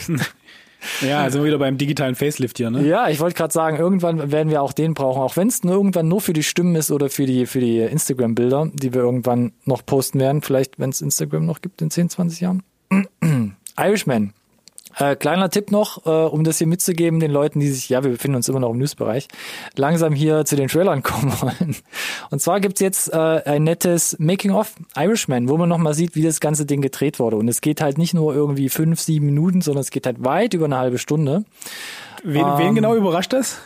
[1.03, 2.87] ja, sind wir wieder beim digitalen Facelift hier, ne?
[2.87, 5.75] ja, ich wollte gerade sagen, irgendwann werden wir auch den brauchen, auch wenn es nur
[5.75, 9.53] irgendwann nur für die Stimmen ist oder für die, für die Instagram-Bilder, die wir irgendwann
[9.67, 12.63] noch posten werden, vielleicht wenn es Instagram noch gibt in 10, 20 Jahren.
[13.77, 14.33] Irishman.
[14.99, 18.11] Äh, kleiner Tipp noch, äh, um das hier mitzugeben, den Leuten, die sich, ja, wir
[18.13, 19.29] befinden uns immer noch im Newsbereich,
[19.77, 21.77] langsam hier zu den Trailern kommen wollen.
[22.31, 26.41] Und zwar gibt's jetzt äh, ein nettes Making-of Irishman, wo man nochmal sieht, wie das
[26.41, 27.37] ganze Ding gedreht wurde.
[27.37, 30.55] Und es geht halt nicht nur irgendwie fünf, sieben Minuten, sondern es geht halt weit
[30.55, 31.45] über eine halbe Stunde.
[32.25, 33.59] Wen, Ähm, wen genau überrascht das?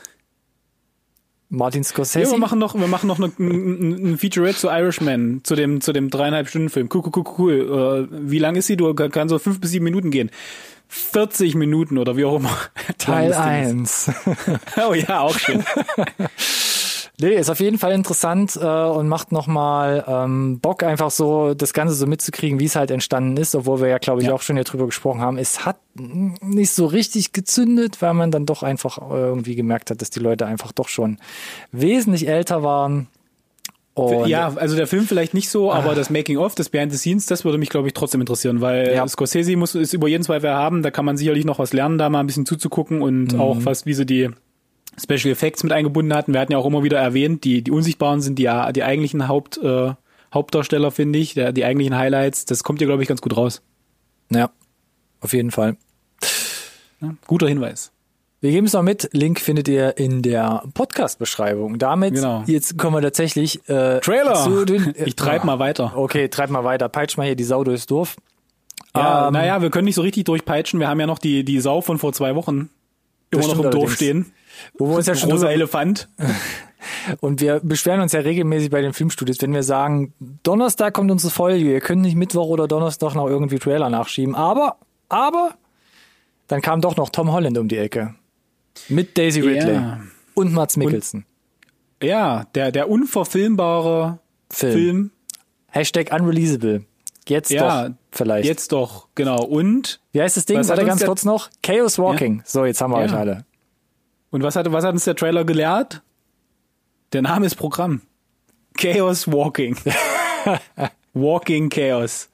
[1.49, 2.31] Martin Ja, Scorsese.
[2.31, 5.93] wir machen noch, wir machen noch eine, ein, ein Featurette zu Irishman, zu dem, zu
[5.93, 6.89] dem dreieinhalb Stunden Film.
[6.93, 8.09] Cool, cool, cool, cool.
[8.13, 8.77] Äh, wie lang ist sie?
[8.77, 10.31] Du kann so fünf bis sieben Minuten gehen.
[10.93, 12.51] 40 Minuten oder wie auch immer.
[12.99, 14.09] Teil Lang das Ding 1.
[14.09, 14.61] ist.
[14.89, 15.65] Oh ja, auch schön.
[17.23, 21.75] Nee, ist auf jeden Fall interessant äh, und macht nochmal ähm, Bock, einfach so das
[21.75, 24.33] Ganze so mitzukriegen, wie es halt entstanden ist, obwohl wir ja, glaube ich, Ja.
[24.35, 25.37] auch schon hier drüber gesprochen haben.
[25.37, 30.09] Es hat nicht so richtig gezündet, weil man dann doch einfach irgendwie gemerkt hat, dass
[30.09, 31.19] die Leute einfach doch schon
[31.73, 33.07] wesentlich älter waren.
[33.95, 36.97] Und ja, also der Film vielleicht nicht so, aber das Making of, das Behind the
[36.99, 39.07] Scenes, das würde mich, glaube ich, trotzdem interessieren, weil Ja.
[39.07, 42.09] Scorsese muss ist über jeden Zweifel haben, da kann man sicherlich noch was lernen, da
[42.09, 43.41] mal ein bisschen zuzugucken und Mhm.
[43.41, 44.31] auch was, wie sie die
[44.97, 46.33] Special Effects mit eingebunden hatten.
[46.33, 49.59] Wir hatten ja auch immer wieder erwähnt, die, die Unsichtbaren sind die, die eigentlichen Haupt,
[49.59, 49.93] äh,
[50.33, 52.45] Hauptdarsteller, finde ich, der, die eigentlichen Highlights.
[52.45, 53.61] Das kommt hier, glaube ich, ganz gut raus.
[54.31, 54.51] ja,
[55.21, 55.77] auf jeden Fall.
[57.01, 57.91] Ja, guter Hinweis.
[58.43, 59.11] Wir geben es noch mit.
[59.13, 61.79] Link findet ihr in der Podcast-Beschreibung.
[61.79, 62.43] Damit, Genau.
[62.47, 64.35] jetzt kommen wir tatsächlich äh, Trailer!
[64.35, 65.93] Zu den, Ich treib mal weiter.
[65.95, 66.89] Okay, treib mal weiter.
[66.89, 68.17] Peitsch mal hier die Sau durchs Dorf.
[68.97, 70.81] Ja, Ähm, naja, wir können nicht so richtig durchpeitschen.
[70.81, 72.71] Wir haben ja noch die, die Sau von vor zwei Wochen
[73.31, 73.93] immer noch im Dorf allerdings.
[73.95, 74.33] stehen.
[74.79, 76.09] Wo wir uns ja schon Großer drüber, Elefant.
[77.21, 81.31] und wir beschweren uns ja regelmäßig bei den Filmstudios, wenn wir sagen, Donnerstag kommt unsere
[81.31, 84.35] Folge, ihr könnt nicht Mittwoch oder Donnerstag noch irgendwie Trailer nachschieben.
[84.35, 84.77] Aber,
[85.11, 85.53] aber,
[86.49, 88.15] dann kam doch noch Tom Holland um die Ecke.
[88.89, 89.75] Mit Daisy Ridley.
[89.75, 90.01] Ja.
[90.35, 91.25] Und Mats Mikkelsen.
[92.03, 94.19] Ja, der, der unverfilmbare
[94.51, 94.73] Film.
[94.73, 95.11] Film.
[95.69, 96.85] Hashtag unreleasable.
[97.29, 98.47] Jetzt Ja, doch, vielleicht.
[98.49, 99.45] Jetzt doch, genau.
[99.45, 100.67] Und, Wie heißt das Ding?
[100.67, 101.51] Warte ganz kurz noch.
[101.63, 102.43] Chaos Walking.
[102.45, 103.05] So, jetzt haben wir Ja.
[103.07, 103.45] euch alle.
[104.31, 106.03] und was hat, was hat uns der Trailer gelehrt?
[107.13, 108.01] Der Name ist Programm.
[108.77, 109.77] Chaos Walking.
[111.15, 112.29] Walking Chaos.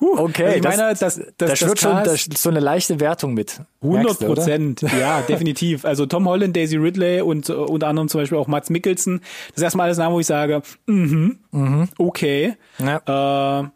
[0.00, 2.60] Okay, Also ich meine, das, das, das, da das schwirrt schon Cast- da, so eine
[2.60, 3.60] leichte Wertung mit.
[3.82, 4.34] 100 Merkst du, oder?
[4.34, 5.84] Prozent, ja, definitiv.
[5.84, 9.20] Also Tom Holland, Daisy Ridley und äh, unter anderem zum Beispiel auch Mats Mikkelsen.
[9.48, 11.38] Das ist erstmal alles Namen, wo ich sage, mhm,
[11.98, 12.54] okay.
[12.78, 13.60] Ja.
[13.62, 13.68] Äh,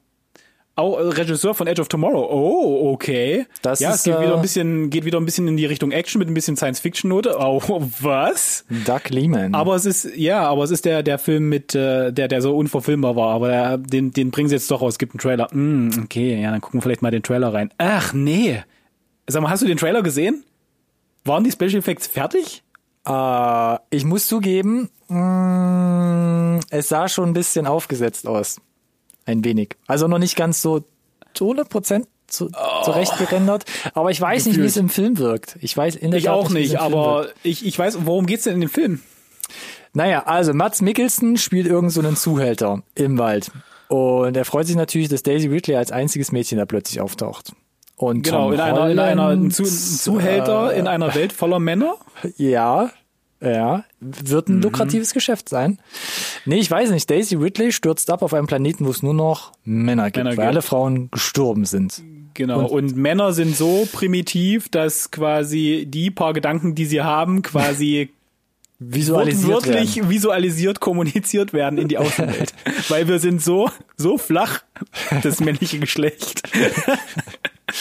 [0.77, 2.29] auch äh, Regisseur von Edge of Tomorrow.
[2.31, 3.47] Oh, okay.
[3.63, 5.67] Das ja, ist, es geht äh, wieder ein bisschen, geht wieder ein bisschen in die
[5.67, 7.37] Richtung Action mit ein bisschen Science-Fiction-Note.
[7.45, 8.65] Oh, was?
[8.85, 9.55] Doug Lehman.
[9.55, 12.57] Aber es ist, ja, aber es ist der, der Film mit, äh, der, der so
[12.57, 14.95] unverfilmbar war, aber der, den, den bringen sie jetzt doch raus.
[14.95, 15.49] Es gibt einen Trailer.
[15.53, 17.71] Mm, okay, ja, dann gucken wir vielleicht mal den Trailer rein.
[17.79, 18.63] Ach, nee.
[19.27, 20.45] Sag mal, hast du den Trailer gesehen?
[21.25, 22.63] Waren die Special Effects fertig?
[23.07, 28.61] Äh, ich muss zugeben, mh, es sah schon ein bisschen aufgesetzt aus.
[29.27, 29.77] Ein wenig.
[29.87, 30.85] Also noch nicht ganz so
[31.35, 32.51] zu 100 Prozent zu,
[32.85, 33.65] zurecht gerendert.
[33.95, 34.71] Aber ich weiß nicht, wie Gefühlt.
[34.71, 35.57] es im Film wirkt.
[35.61, 38.55] Ich weiß in der Ich Tat auch nicht, aber ich, ich weiß, worum geht's denn
[38.55, 39.01] in dem Film?
[39.93, 43.51] Naja, also Mats Mikkelsen spielt irgend so einen Zuhälter im Wald.
[43.89, 47.53] Und er freut sich natürlich, dass Daisy Ridley als einziges Mädchen da plötzlich auftaucht.
[47.97, 51.33] Und Genau, Tom in einer, in einer ein Holland, Zu, ein Zuhälter in einer Welt
[51.33, 51.95] voller Männer.
[52.37, 52.91] Ja,
[53.51, 54.57] ja, wird Mhm.
[54.59, 55.79] ein lukratives Geschäft sein.
[56.45, 57.09] Nee, ich weiß nicht.
[57.11, 60.37] Daisy Ridley stürzt ab auf einen Planeten, wo es nur noch Männer gibt, Männer weil
[60.37, 60.47] gibt.
[60.49, 62.03] alle Frauen gestorben sind.
[62.35, 62.67] Genau.
[62.67, 68.11] Und, Männer sind so primitiv, dass quasi die paar Gedanken, die sie haben, quasi
[68.81, 70.11] Visualisiert wortwörtlich werden.
[70.11, 72.53] visualisiert kommuniziert werden in die Außenwelt.
[72.89, 74.63] Weil wir sind so, so flach,
[75.23, 76.43] das männliche Geschlecht.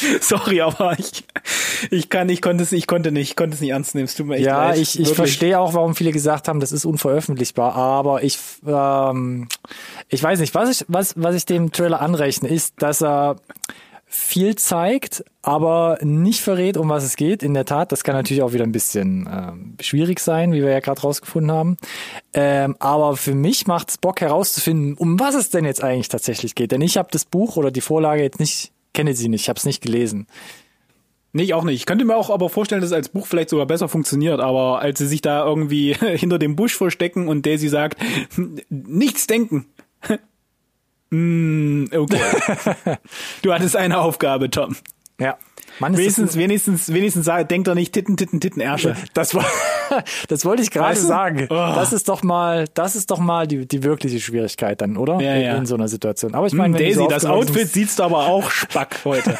[0.21, 1.23] Sorry, aber ich,
[1.91, 4.05] ich kann, ich konnte es, ich konnte nicht, ich konnte es nicht ernst nehmen.
[4.05, 4.77] Es tut mir echt Ja, leid.
[4.77, 5.15] ich, ich Wirklich.
[5.15, 9.47] verstehe auch, warum viele gesagt haben, das ist unveröffentlichbar, aber ich, ähm,
[10.09, 13.37] ich weiß nicht, was ich, was, was ich dem Trailer anrechne, ist, dass er
[14.05, 17.41] viel zeigt, aber nicht verrät, um was es geht.
[17.41, 20.69] In der Tat, das kann natürlich auch wieder ein bisschen ähm, schwierig sein, wie wir
[20.69, 21.77] ja gerade rausgefunden haben.
[22.31, 26.53] Ähm, aber für mich macht es Bock herauszufinden, um was es denn jetzt eigentlich tatsächlich
[26.53, 26.71] geht.
[26.71, 29.57] Denn ich habe das Buch oder die Vorlage jetzt nicht, kenne sie nicht, ich habe
[29.57, 30.27] es nicht gelesen.
[31.35, 31.75] Nee, ich auch nicht.
[31.75, 34.79] Ich könnte mir auch aber vorstellen, dass es als Buch vielleicht sogar besser funktioniert, aber
[34.79, 37.97] als sie sich da irgendwie hinter dem Busch verstecken und Daisy sagt,
[38.69, 39.65] nichts denken.
[41.11, 42.19] Hm, okay.
[43.43, 44.75] du hattest eine Aufgabe, Tom.
[45.19, 45.37] Ja.
[45.79, 48.95] Mann, ist Wenigstens, wenigstens, wenigstens denkt er nicht Titten, Titten, Titten, Ärsche.
[49.13, 49.45] Das war,
[50.27, 51.07] das wollte ich gerade Weißt du?
[51.07, 51.47] sagen.
[51.49, 51.53] Oh.
[51.55, 55.19] Das ist doch mal, das ist doch mal die, die wirkliche Schwierigkeit dann, oder?
[55.19, 55.55] Ja, in, ja.
[55.57, 56.35] in so einer Situation.
[56.35, 59.37] Aber ich Hm, meine, die Daisy, so das Outfit siehst du aber auch spack heute.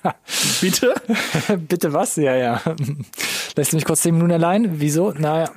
[0.60, 0.94] Bitte?
[1.68, 2.16] Bitte was?
[2.16, 2.60] Ja, ja.
[3.56, 4.80] Lässt du mich kurz zehn Minuten allein?
[4.80, 5.12] Wieso?
[5.12, 5.50] Naja.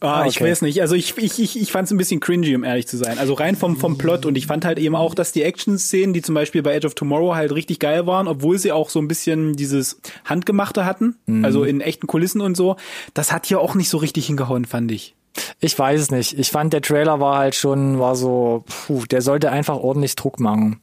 [0.00, 0.50] Ah, ich okay.
[0.50, 0.80] weiß nicht.
[0.80, 3.18] Also ich, ich, ich, ich fand es ein bisschen cringy, um ehrlich zu sein.
[3.18, 4.26] Also rein vom, vom Plot.
[4.26, 6.94] Und ich fand halt eben auch, dass die Action-Szenen, die zum Beispiel bei Edge of
[6.94, 11.64] Tomorrow halt richtig geil waren, obwohl sie auch so ein bisschen dieses Handgemachte hatten, also
[11.64, 12.76] in echten Kulissen und so,
[13.14, 15.14] das hat hier auch nicht so richtig hingehauen, fand ich.
[15.60, 16.38] Ich weiß es nicht.
[16.38, 20.40] Ich fand, der Trailer war halt schon, war so, puh, der sollte einfach ordentlich Druck
[20.40, 20.80] machen.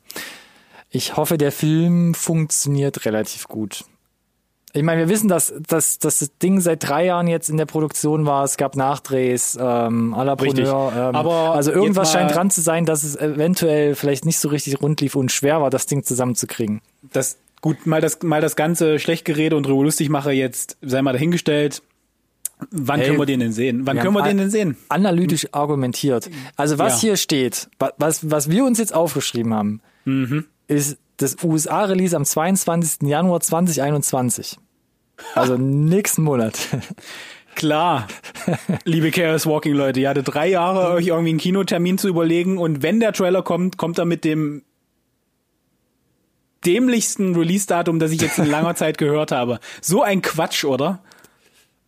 [0.89, 3.83] Ich hoffe, der Film funktioniert relativ gut.
[4.75, 7.65] Ich meine, wir wissen, dass, dass, dass das Ding seit drei Jahren jetzt in der
[7.65, 8.43] Produktion war.
[8.43, 10.35] Es gab Nachdrehs, ähm, à la.
[10.35, 14.49] Preneur, ähm, Aber also irgendwas scheint dran zu sein, dass es eventuell vielleicht nicht so
[14.49, 16.81] richtig rund lief und schwer war, das Ding zusammenzukriegen.
[17.13, 21.81] Das, gut, mal das, mal das ganze Schlechtgerede und lustig mache jetzt, sei mal dahingestellt.
[22.69, 23.87] Wann Hey, können wir den denn sehen?
[23.87, 24.77] Wann wir können wir den denn sehen?
[24.87, 26.29] Analytisch argumentiert.
[26.55, 27.07] Also was Ja.
[27.09, 30.45] hier steht, wa- was, was wir uns jetzt aufgeschrieben haben, Mhm.
[30.67, 33.09] ist das USA-Release am 22.
[33.09, 34.57] Januar 2021.
[35.33, 36.59] Also nächsten Monat.
[37.55, 38.07] Klar,
[38.85, 42.83] liebe Chaos Walking Leute, ihr hattet drei Jahre, euch irgendwie einen Kinotermin zu überlegen und
[42.83, 44.61] wenn der Trailer kommt, kommt er mit dem
[46.65, 49.59] dämlichsten Release-Datum, das ich jetzt in langer Zeit gehört habe.
[49.81, 50.99] So ein Quatsch, oder?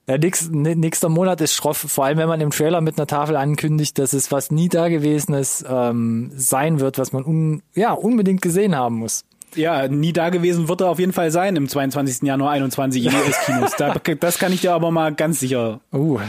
[0.09, 3.35] Ja, nix, nächster Monat ist schroff, vor allem wenn man im Trailer mit einer Tafel
[3.35, 8.75] ankündigt, dass es was nie Dagewesenes ähm, sein wird, was man un, ja, unbedingt gesehen
[8.75, 9.25] haben muss.
[9.55, 12.21] Ja, nie da gewesen wird er auf jeden Fall sein im 22.
[12.21, 13.71] Januar 21 in US-Kinos.
[13.77, 15.81] Da, das kann ich dir aber mal ganz sicher.
[15.93, 16.19] Uh,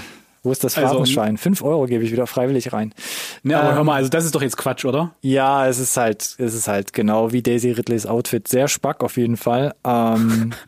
[0.49, 1.37] wo ist das Also- Fahrtenschein?
[1.37, 2.95] Fünf Euro gebe ich wieder freiwillig rein.
[3.43, 5.15] Ne, aber Ähm, hör mal, also das ist doch jetzt Quatsch, oder?
[5.21, 8.49] Ja, es ist halt, es ist halt genau wie Daisy Ridleys Outfit.
[8.49, 9.75] Sehr spack auf jeden Fall.
[9.85, 10.53] Ähm,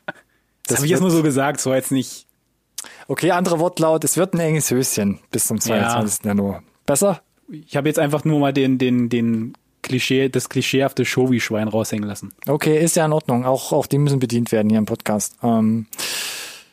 [0.66, 2.26] Das habe ich jetzt nur so gesagt, so jetzt nicht.
[3.08, 4.04] Okay, andere Wortlaut.
[4.04, 6.24] Es wird ein enges Höschen bis zum 22.
[6.24, 6.62] Januar.
[6.86, 7.22] Besser?
[7.50, 12.32] Ich habe jetzt einfach nur mal den, den, den Klischee, das klischeehafte Showy-Schwein raushängen lassen.
[12.46, 13.44] Okay, ist ja in Ordnung.
[13.46, 15.34] Auch, auch die müssen bedient werden hier im Podcast.
[15.42, 15.86] Ähm,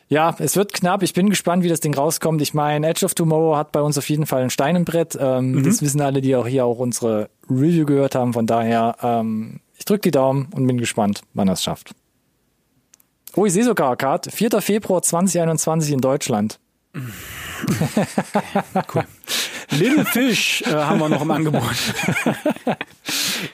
[0.08, 1.02] ja, es wird knapp.
[1.02, 2.40] Ich bin gespannt, wie das Ding rauskommt.
[2.42, 5.16] Ich meine, Edge of Tomorrow hat bei uns auf jeden Fall ein Stein im Brett.
[5.20, 8.32] Ähm, Das wissen alle, die auch hier auch unsere Review gehört haben.
[8.32, 11.94] Von daher, ähm, ich drücke die Daumen und bin gespannt, wann er es schafft.
[13.36, 14.60] Oh, ich sehe sogar, Kat, 4.
[14.60, 16.58] Februar 2021 in Deutschland.
[19.70, 21.62] Little Fish äh, haben wir noch im Angebot.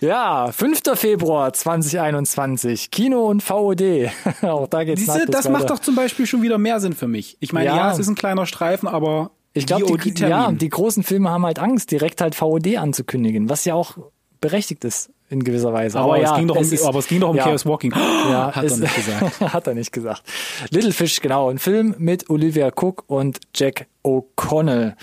[0.01, 0.83] Ja, 5.
[0.95, 4.11] Februar 2021, Kino und VOD.
[4.43, 7.37] Auch da geht's Siehste, das macht doch zum Beispiel schon wieder mehr Sinn für mich.
[7.41, 7.93] Ich meine, ja, Ja.
[7.93, 11.59] es ist ein kleiner Streifen, aber Ich glaube, die, ja, die großen Filme haben halt
[11.59, 13.99] Angst, direkt halt VOD anzukündigen, was ja auch
[14.41, 15.99] berechtigt ist in gewisser Weise.
[15.99, 17.45] aber, ja, es ging doch um, es ist- aber es ging doch um ja.
[17.45, 17.93] Chaos Walking.
[18.31, 19.41] Ja, hat er ist- nicht gesagt.
[19.55, 20.23] hat er nicht gesagt.
[20.71, 21.49] Little Fish, genau.
[21.51, 24.95] Ein Film mit Olivia Cook und Jack O'Connell.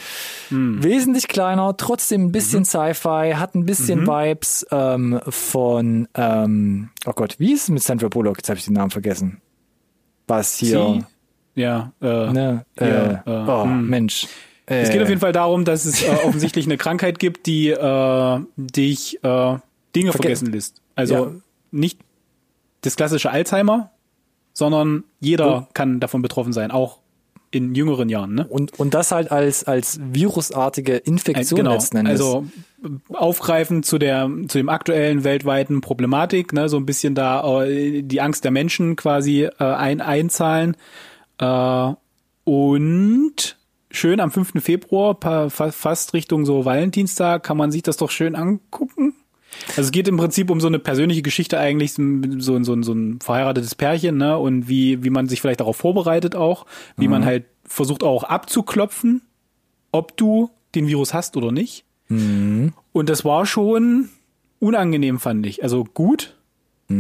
[0.50, 0.84] Hm.
[0.84, 2.66] Wesentlich kleiner, trotzdem ein bisschen Mhm.
[2.66, 8.08] Sci-Fi, hat ein bisschen Vibes ähm, von, ähm, oh Gott, wie ist es mit Sandra
[8.08, 8.38] Bullock?
[8.38, 9.42] Jetzt habe ich den Namen vergessen.
[10.28, 11.04] Was hier?
[11.56, 12.66] Sie, ja, äh, Ne?
[12.80, 13.90] Äh, Ja, äh, oh, hm.
[13.90, 14.28] Mensch.
[14.68, 17.70] Äh, Es geht auf jeden Fall darum, dass es äh, offensichtlich eine Krankheit gibt, die
[17.70, 19.56] äh, dich äh,
[19.96, 20.82] Dinge Verge- vergessen lässt.
[20.96, 21.32] Also Ja.
[21.72, 22.00] nicht
[22.82, 23.92] das klassische Alzheimer,
[24.54, 27.00] sondern jeder kann davon betroffen sein, auch
[27.54, 28.34] in jüngeren Jahren.
[28.34, 28.48] Ne?
[28.48, 31.74] und, und das halt als, als virusartige Infektion genau.
[31.74, 32.22] letzten Endes.
[32.22, 32.46] Also
[32.84, 38.04] äh, aufgreifend zu der zu dem aktuellen weltweiten Problematik, ne, so ein bisschen da äh,
[38.04, 40.78] die Angst der Menschen quasi äh, ein einzahlen
[41.40, 41.94] äh,
[42.46, 43.58] und
[43.92, 44.64] schön am 5.
[44.64, 49.14] Februar fast Richtung so Valentinstag kann man sich das doch schön angucken.
[49.70, 52.02] Also es geht im Prinzip um so eine persönliche Geschichte eigentlich, so,
[52.40, 54.38] so, so, so ein verheiratetes Pärchen, ne?
[54.38, 56.66] Und wie, wie man sich vielleicht darauf vorbereitet auch,
[56.98, 59.22] wie man halt versucht auch abzuklopfen,
[59.92, 61.86] ob du den Virus hast oder nicht.
[62.94, 64.10] Und das war schon
[64.60, 65.64] unangenehm, fand ich.
[65.64, 66.36] Also gut,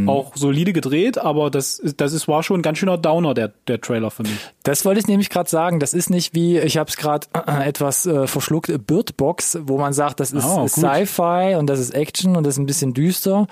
[0.07, 3.79] auch solide gedreht, aber das, das ist, war schon ein ganz schöner Downer, der, der
[3.81, 4.37] Trailer für mich.
[4.63, 5.79] Das wollte ich nämlich gerade sagen.
[5.79, 9.57] Das ist nicht wie, ich habe es gerade äh, etwas äh, verschluckt, äh, Bird Box,
[9.63, 10.67] wo man sagt, das ist Oh.
[10.67, 13.47] Sci-Fi und das ist Action und das ist ein bisschen düster,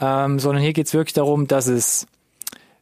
[0.00, 2.06] ähm, sondern hier geht's wirklich darum, dass es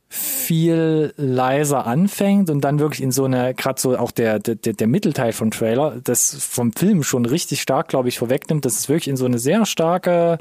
[0.08, 4.86] viel leiser anfängt und dann wirklich in so eine, gerade so auch der, der, der
[4.86, 9.08] Mittelteil vom Trailer, das vom Film schon richtig stark, glaube ich, vorwegnimmt, dass es wirklich
[9.08, 10.38] in so eine sehr starke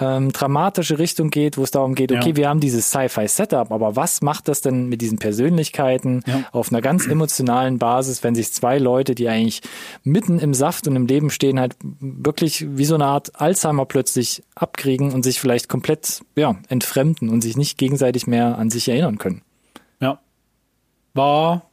[0.00, 2.36] ähm, dramatische Richtung geht, wo es darum geht, okay, Ja.
[2.36, 6.44] wir haben dieses Sci-Fi-Setup, aber was macht das denn mit diesen Persönlichkeiten Ja.
[6.52, 9.60] auf einer ganz emotionalen Basis, wenn sich zwei Leute, die eigentlich
[10.02, 14.42] mitten im Saft und im Leben stehen, halt wirklich wie so eine Art Alzheimer plötzlich
[14.56, 19.01] abkriegen und sich vielleicht komplett ja, entfremden und sich nicht gegenseitig mehr an sich erinnern
[19.18, 19.42] können.
[20.00, 20.20] Ja.
[21.14, 21.70] War,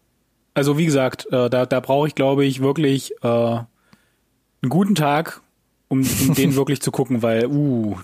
[0.53, 3.65] also wie gesagt, äh, da, da brauche ich, glaube ich, wirklich äh, einen
[4.69, 5.41] guten Tag,
[5.87, 7.95] um, um den wirklich zu gucken, weil, uh,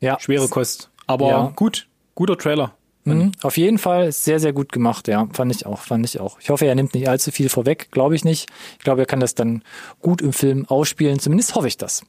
[0.00, 0.90] Ja, schwere Kost.
[1.06, 1.52] Aber Ja.
[1.56, 2.74] gut, guter Trailer.
[3.04, 5.28] Mhm, auf jeden Fall sehr, sehr gut gemacht, ja.
[5.32, 6.40] Fand ich auch, fand ich auch.
[6.40, 8.50] Ich hoffe, er nimmt nicht allzu viel vorweg, glaube ich nicht.
[8.78, 9.62] Ich glaube, er kann das dann
[10.02, 11.20] gut im Film ausspielen.
[11.20, 12.02] Zumindest hoffe ich das.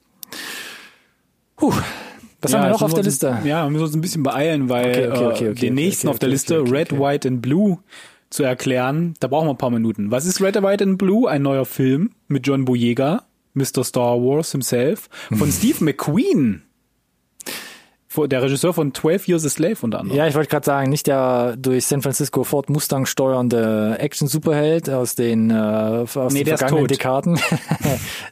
[1.55, 1.73] Puh.
[2.41, 3.29] Was haben wir noch jetzt auf der Liste?
[3.31, 6.07] uns- Ja, wir müssen uns ein bisschen beeilen, weil Okay, okay, okay, äh, den nächsten
[6.07, 6.97] auf der Liste, Red.
[6.99, 7.79] White and Blue,
[8.29, 10.11] zu erklären, da brauchen wir ein paar Minuten.
[10.11, 11.29] Was ist Red, White and Blue?
[11.29, 13.23] Ein neuer Film mit John Boyega,
[13.53, 13.83] Mr.
[13.83, 16.61] Star Wars himself, von Steve McQueen.
[18.25, 20.17] Der Regisseur von 12 Years a Slave unter anderem.
[20.17, 25.13] Ja, ich wollte gerade sagen, nicht der durch San Francisco Ford Mustang steuernde Action-Superheld aus
[25.15, 26.87] den, äh, aus Nee, den vergangenen.
[26.87, 27.39] Dekaden.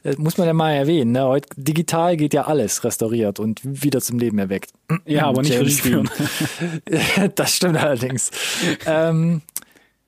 [0.02, 1.12] Das muss man ja mal erwähnen.
[1.12, 1.24] Ne?
[1.24, 4.72] Heute digital geht ja alles restauriert und wieder zum Leben erweckt.
[5.04, 6.10] Ja, aber nicht führen.
[7.34, 8.30] das stimmt allerdings.
[8.86, 9.42] ähm,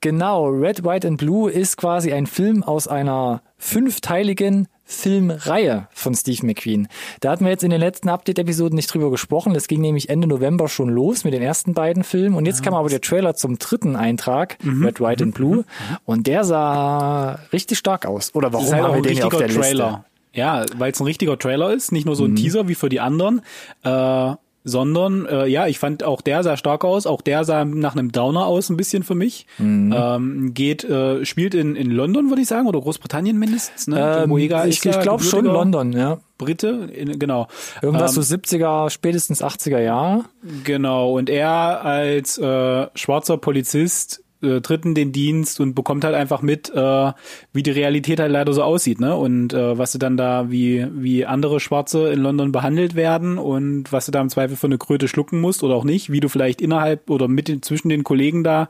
[0.01, 6.47] genau, Red, White and Blue ist quasi ein Film aus einer fünfteiligen Filmreihe von Steve
[6.47, 6.89] McQueen.
[7.21, 9.53] Da hatten wir jetzt in den letzten Update-Episoden nicht drüber gesprochen.
[9.53, 12.35] Das ging nämlich Ende November schon los mit den ersten beiden Filmen.
[12.35, 14.85] Und jetzt kam aber der Trailer zum dritten Eintrag, Mhm.
[14.87, 15.65] Red, White and Blue.
[16.07, 18.35] Und der sah richtig stark aus.
[18.35, 19.87] Oder warum halt haben wir ein den auf richtiger der Trailer.
[19.91, 20.05] Liste?
[20.33, 22.37] Ja, weil es ein richtiger Trailer ist, nicht nur so ein Mhm.
[22.37, 23.43] Teaser wie für die anderen,
[23.85, 24.33] äh,
[24.69, 28.13] sondern äh, ja, ich fand auch der sah stark aus, auch der sah nach einem
[28.13, 29.47] Downer aus ein bisschen für mich.
[29.59, 29.95] Mhm.
[29.97, 33.87] Ähm, geht, äh, spielt in, in London, würde ich sagen, oder Großbritannien mindestens.
[33.87, 34.25] Ne?
[34.25, 36.19] Ähm, ich ja ich glaube schon London, ja.
[36.37, 37.49] Brite, in, genau.
[37.83, 40.25] Irgendwas Ähm, so 70er, spätestens 80er Jahre.
[40.65, 46.15] Genau, und er als äh, schwarzer Polizist äh, tritt in den Dienst und bekommt halt
[46.15, 47.13] einfach mit, äh,
[47.53, 49.17] wie die Realität halt leider so aussieht, ne?
[49.17, 53.93] Und äh, was sie dann da, wie, wie andere Schwarze in London behandelt werden und
[53.93, 56.29] was du da im Zweifel für eine Kröte schlucken musst oder auch nicht, wie du
[56.29, 58.69] vielleicht innerhalb oder mit den, zwischen den Kollegen da,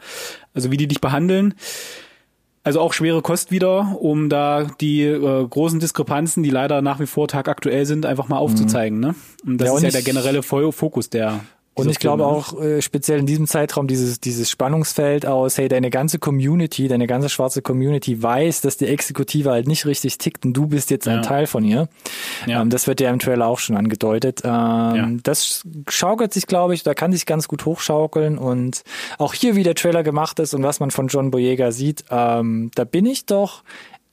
[0.55, 1.55] also wie die dich behandeln.
[2.65, 7.07] Also auch schwere Kost wieder, um da die äh, großen Diskrepanzen, die leider nach wie
[7.07, 9.01] vor tagaktuell sind, einfach mal aufzuzeigen.
[9.01, 9.15] Ne?
[9.47, 11.41] Und das Ja, und ist ja ich- der generelle Fo- Fokus der.
[11.79, 12.29] Und ich glaube ne?
[12.29, 17.07] auch äh, speziell in diesem Zeitraum dieses, dieses Spannungsfeld aus, hey, deine ganze Community, deine
[17.07, 21.07] ganze schwarze Community weiß, dass die Exekutive halt nicht richtig tickt und du bist jetzt
[21.09, 21.23] ein Ja.
[21.23, 21.89] Teil von ihr.
[22.47, 22.61] Ja.
[22.63, 24.43] Ähm, das wird ja im Trailer auch schon angedeutet.
[24.45, 28.83] Ähm, Das schaukelt sich, glaube ich, da kann sich ganz gut hochschaukeln und
[29.19, 32.71] auch hier, wie der Trailer gemacht ist und was man von John Boyega sieht, ähm,
[32.75, 33.63] da bin ich doch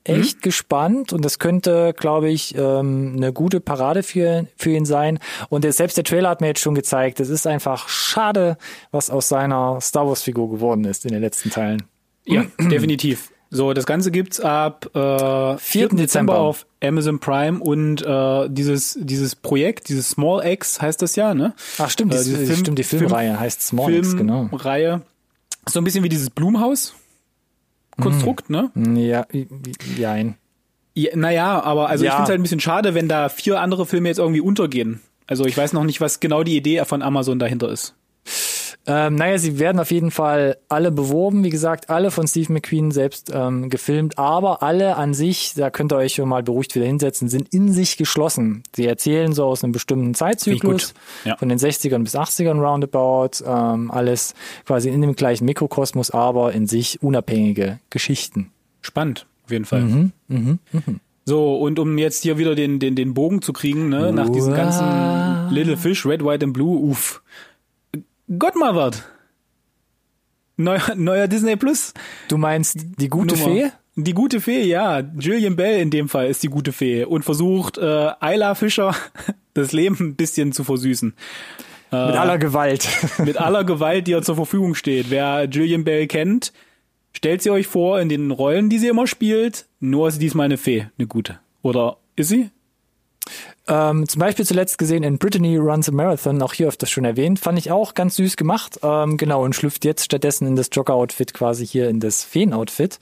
[0.06, 5.20] echt gespannt und das könnte, glaube ich, ähm, eine gute Parade für, für ihn sein.
[5.50, 8.58] Und der, selbst der Trailer hat mir jetzt schon gezeigt, es ist einfach schade,
[8.92, 11.84] was aus seiner Star Wars-Figur geworden ist in den letzten Teilen.
[12.26, 13.32] Ja, definitiv.
[13.52, 15.58] So, das Ganze gibt's ab äh, 4.
[15.58, 15.96] Dezember.
[15.96, 16.40] Dezember.
[16.40, 21.54] auf Amazon Prime und äh, dieses dieses Projekt, dieses Small X heißt das ja, ne?
[21.78, 24.48] Ach stimmt, Äh, die, diese Film- stimmt, die Filmreihe heißt Small X, genau.
[24.50, 25.02] Filmreihe.
[25.68, 26.96] So ein bisschen wie dieses Blumhaus
[28.02, 28.72] Konstrukt, ne?
[28.96, 29.26] Ja,
[29.98, 30.36] jein.
[30.94, 32.16] Ja, naja, aber also ich Ja.
[32.16, 35.02] finde es halt ein bisschen schade, wenn da vier andere Filme jetzt irgendwie untergehen.
[35.28, 37.96] Also ich weiß noch nicht, was genau die Idee von Amazon dahinter ist.
[38.88, 42.92] Ähm, naja, sie werden auf jeden Fall alle beworben, wie gesagt, alle von Steve McQueen
[42.92, 46.86] selbst ähm, gefilmt, aber alle an sich, da könnt ihr euch schon mal beruhigt wieder
[46.86, 48.62] hinsetzen, sind in sich geschlossen.
[48.76, 50.94] Sie erzählen so aus einem bestimmten Zeitzyklus.
[51.24, 51.36] Ja.
[51.38, 56.68] von den 60ern bis 80ern roundabout, ähm, alles quasi in dem gleichen Mikrokosmos, aber in
[56.68, 58.52] sich unabhängige Geschichten.
[58.82, 60.12] Spannend, auf jeden Fall.
[61.28, 64.54] So, und um jetzt hier wieder den, den, den Bogen zu kriegen, ne, nach diesen
[64.54, 64.58] Uah.
[64.58, 67.24] ganzen Little Fish, Red, White and Blue, uff.
[68.28, 69.04] Godmothered.
[70.58, 71.94] Neuer, neuer Disney Plus.
[72.28, 73.54] Du meinst die gute Nummer.
[73.54, 73.72] Fee?
[73.98, 75.02] Die gute Fee, ja.
[75.02, 78.96] Gillian Bell in dem Fall ist die gute Fee und versucht, äh, Ayla Fischer
[79.54, 81.14] das Leben ein bisschen zu versüßen.
[81.92, 82.90] Mit aller Gewalt.
[83.20, 85.10] Mit aller Gewalt, die ihr zur Verfügung steht.
[85.12, 86.52] Wer Gillian Bell kennt,
[87.14, 89.68] stellt sie euch vor in den Rollen, die sie immer spielt.
[89.80, 91.40] Nur ist sie diesmal eine Fee, eine gute.
[91.62, 92.50] Oder ist sie?
[93.68, 97.40] Ähm, zum Beispiel zuletzt gesehen in Brittany Runs a Marathon, auch hier öfters schon erwähnt,
[97.40, 98.80] fand ich auch ganz süß gemacht.
[98.84, 103.00] Ähm, genau, und schlüpft jetzt stattdessen in das Jogger-Outfit quasi hier in das Feen-Outfit.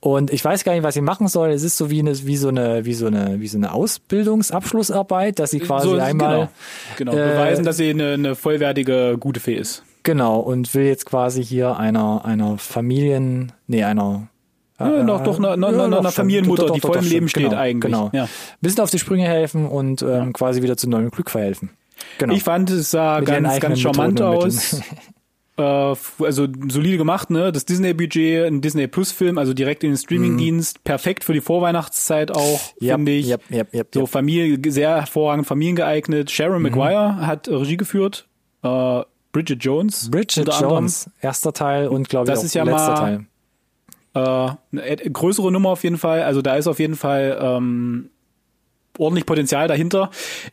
[0.00, 1.50] Und ich weiß gar nicht, was sie machen soll.
[1.50, 5.38] Es ist so wie eine, wie so eine, wie so eine, wie so eine Ausbildungsabschlussarbeit,
[5.38, 6.50] dass sie quasi so, einmal,
[6.96, 9.82] genau, genau äh, beweisen, dass sie eine, eine vollwertige gute Fee ist.
[10.02, 14.28] genau, und will jetzt quasi hier einer, einer Familien, nee, einer,
[14.78, 17.04] Ja, noch doch einer, einer, Ja, einer doch, Familienmutter, doch, doch, die doch, voll im
[17.04, 17.42] doch, Leben stimmt.
[17.46, 17.92] steht genau, eigentlich.
[17.92, 18.10] Genau.
[18.12, 18.28] Ja.
[18.60, 21.70] Bisschen auf die Sprünge helfen und ähm, quasi wieder zu neuem Glück verhelfen.
[22.18, 22.34] Genau.
[22.34, 24.80] Ich fand, es sah Mit ganz, ganz charmant aus.
[25.56, 27.52] Äh, also solide gemacht, ne?
[27.52, 32.60] Das Disney-Budget, ein Disney Plus-Film, also direkt in den Streaming-Dienst, perfekt für die Vorweihnachtszeit auch,
[32.82, 33.28] Yep, finde ich.
[33.28, 34.06] yep, yep, yep, So.
[34.06, 36.32] Familie, sehr hervorragend familiengeeignet.
[36.32, 36.70] Sharon Mhm.
[36.70, 38.26] Maguire hat Regie geführt.
[38.64, 40.10] Äh, Bridget Jones.
[40.10, 40.74] Bridget unter anderem.
[40.74, 43.26] Jones, erster Teil und glaube ich Das auch ist ja letzter mal- Teil.
[44.14, 46.22] Äh, eine größere Nummer auf jeden Fall.
[46.22, 48.10] Also da ist auf jeden Fall ähm,
[48.98, 50.10] ordentlich Potenzial dahinter.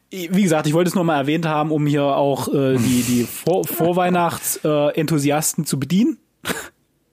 [0.09, 3.23] Wie gesagt, ich wollte es nur mal erwähnt haben, um hier auch äh, die, die
[3.23, 6.17] Vor Vorweihnachts-Enthusiasten zu bedienen.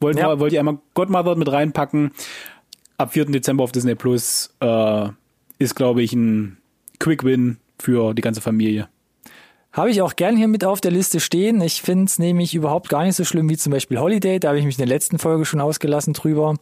[0.00, 0.28] Wollte Ja.
[0.28, 0.38] ja.
[0.38, 2.12] wollte ich einmal Godmother mit reinpacken.
[2.98, 3.26] Ab 4.
[3.26, 5.08] Dezember auf Disney Plus äh,
[5.58, 6.56] ist, glaube ich, ein
[7.00, 8.88] Quick Win für die ganze Familie.
[9.78, 11.60] Habe ich auch gern hier mit auf der Liste stehen.
[11.60, 14.40] Ich finde es nämlich überhaupt gar nicht so schlimm wie zum Beispiel Holiday.
[14.40, 16.56] Da habe ich mich in der letzten Folge schon ausgelassen drüber.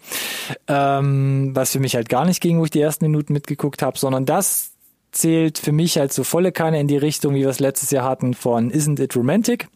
[0.68, 3.98] Ähm, was für mich halt gar nicht ging, wo ich die ersten Minuten mitgeguckt habe,
[3.98, 4.72] sondern das
[5.12, 8.04] zählt für mich halt so volle Kanne in die Richtung, wie wir es letztes Jahr
[8.04, 9.68] hatten von Isn't It Romantic,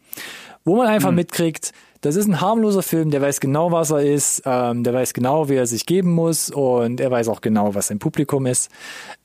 [0.63, 1.71] wo man einfach mitkriegt,
[2.01, 5.49] das ist ein harmloser Film, der weiß genau, was er ist, ähm, der weiß genau,
[5.49, 8.69] wie er sich geben muss und er weiß auch genau, was sein Publikum ist.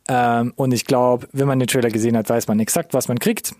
[0.08, 3.18] Ähm, und ich glaube, wenn man den Trailer gesehen hat, weiß man exakt, was man
[3.18, 3.54] kriegt.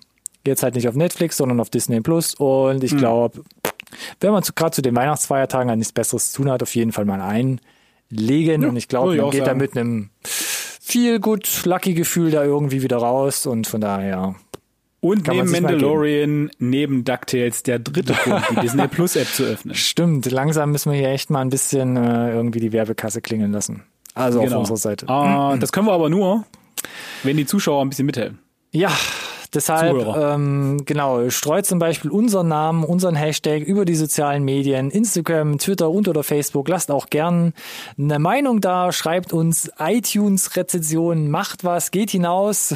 [0.47, 2.35] Jetzt halt nicht auf Netflix, sondern auf Disney Plus.
[2.35, 3.43] Und ich glaube,
[4.21, 7.05] wenn man gerade zu den Weihnachtsfeiertagen halt nichts Besseres zu tun hat, auf jeden Fall
[7.05, 8.65] mal einlegen.
[8.65, 9.59] und ich glaube, ich man geht da sagen.
[9.59, 10.11] mit einem
[10.81, 13.47] viel gut lucky Gefühl da irgendwie wieder raus.
[13.47, 14.35] Und von daher,
[15.01, 19.75] Und Kann neben Mandalorian, neben DuckTales, der dritte Grund, die Disney Plus App zu öffnen.
[19.77, 23.83] stimmt, langsam müssen wir hier echt mal ein bisschen äh, irgendwie die Werbekasse klingeln lassen.
[24.15, 25.09] Also auf unserer Seite.
[25.09, 26.47] Ah, das können wir aber nur,
[27.23, 28.39] wenn die Zuschauer ein bisschen mithelfen.
[28.73, 28.91] Ja,
[29.55, 30.35] deshalb, Zuhörer.
[30.35, 35.91] ähm, genau, streut zum Beispiel unseren Namen, unseren Hashtag über die sozialen Medien, Instagram, Twitter
[35.91, 36.69] und oder Facebook.
[36.69, 37.53] Lasst auch gern
[37.99, 42.75] eine Meinung da, schreibt uns iTunes-Rezensionen, macht was, geht hinaus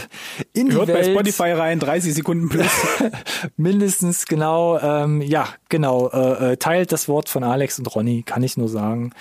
[0.52, 1.12] in die Hört bei Welt.
[1.12, 2.70] Spotify rein, 30 Sekunden plus.
[3.56, 8.42] Mindestens, genau, ähm, ja, genau, äh, äh, teilt das Wort von Alex und Ronny, kann
[8.42, 9.12] ich nur sagen.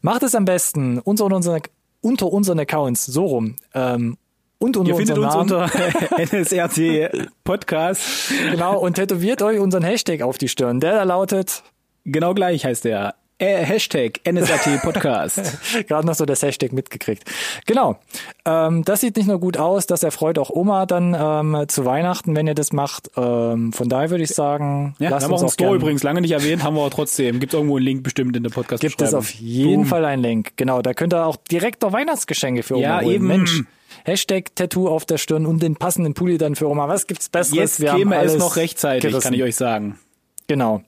[0.00, 1.62] Macht es am besten unter unseren,
[2.00, 3.56] unter unseren Accounts, so rum.
[3.74, 4.16] Ähm,
[4.58, 5.70] und unter Ihr findet unseren uns Namen.
[6.18, 8.02] unter NSRT Podcast.
[8.50, 10.80] Genau, und tätowiert euch unseren Hashtag auf die Stirn.
[10.80, 11.62] Der da lautet,
[12.04, 13.14] Genau gleich heißt der.
[13.38, 15.42] Äh, Hashtag NSRT Podcast.
[15.88, 17.22] gerade noch so das Hashtag mitgekriegt.
[17.66, 17.98] Genau.
[18.46, 22.34] Ähm, das sieht nicht nur gut aus, das erfreut auch Oma dann ähm, zu Weihnachten,
[22.34, 23.10] wenn ihr das macht.
[23.14, 25.80] Ähm, von daher würde ich sagen, Ja, lasst haben wir uns auch einen Store gern,
[25.82, 27.38] übrigens lange nicht erwähnt, haben wir aber trotzdem.
[27.38, 30.52] Gibt irgendwo einen Link bestimmt in der podcast Gibt es auf jeden Fall einen Link.
[30.56, 33.14] Genau, da könnt ihr auch direkt noch Weihnachtsgeschenke für Oma Ja, holen.
[33.16, 33.26] eben.
[33.26, 33.62] Mensch.
[34.04, 36.88] Hashtag Tattoo auf der Stirn und den passenden Pulli dann für Oma.
[36.88, 37.56] Was gibt's Besseres?
[37.56, 39.22] Jetzt Wir käme es noch rechtzeitig, gerissen.
[39.22, 39.98] kann ich euch sagen.
[40.46, 40.82] Genau.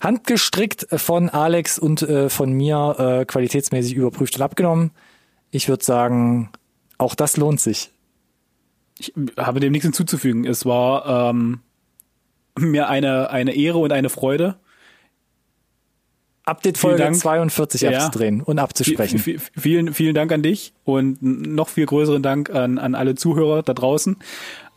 [0.00, 4.90] Handgestrickt von Alex und äh, von mir äh, qualitätsmäßig überprüft und abgenommen.
[5.50, 6.50] Ich würde sagen,
[6.98, 7.90] auch das lohnt sich.
[8.98, 10.44] Ich habe dem nichts hinzuzufügen.
[10.44, 11.60] Es war ähm,
[12.58, 14.56] mir eine, eine Ehre und eine Freude.
[16.44, 17.16] Update Folge Dank.
[17.16, 17.90] 42 Ja.
[17.90, 19.18] abzudrehen und abzusprechen.
[19.20, 23.62] V- Vielen, vielen Dank an dich und noch viel größeren Dank an, an alle Zuhörer
[23.62, 24.16] da draußen.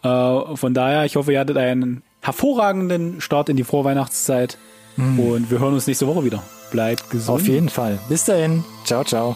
[0.04, 4.58] Äh, von daher, ich hoffe, ihr hattet einen hervorragenden Start in die Vorweihnachtszeit
[4.98, 6.42] und wir hören uns nächste Woche wieder.
[6.72, 7.42] Bleibt gesund.
[7.42, 8.00] Auf jeden Fall.
[8.10, 8.64] Bis dahin.
[8.86, 9.36] Ciao, ciao.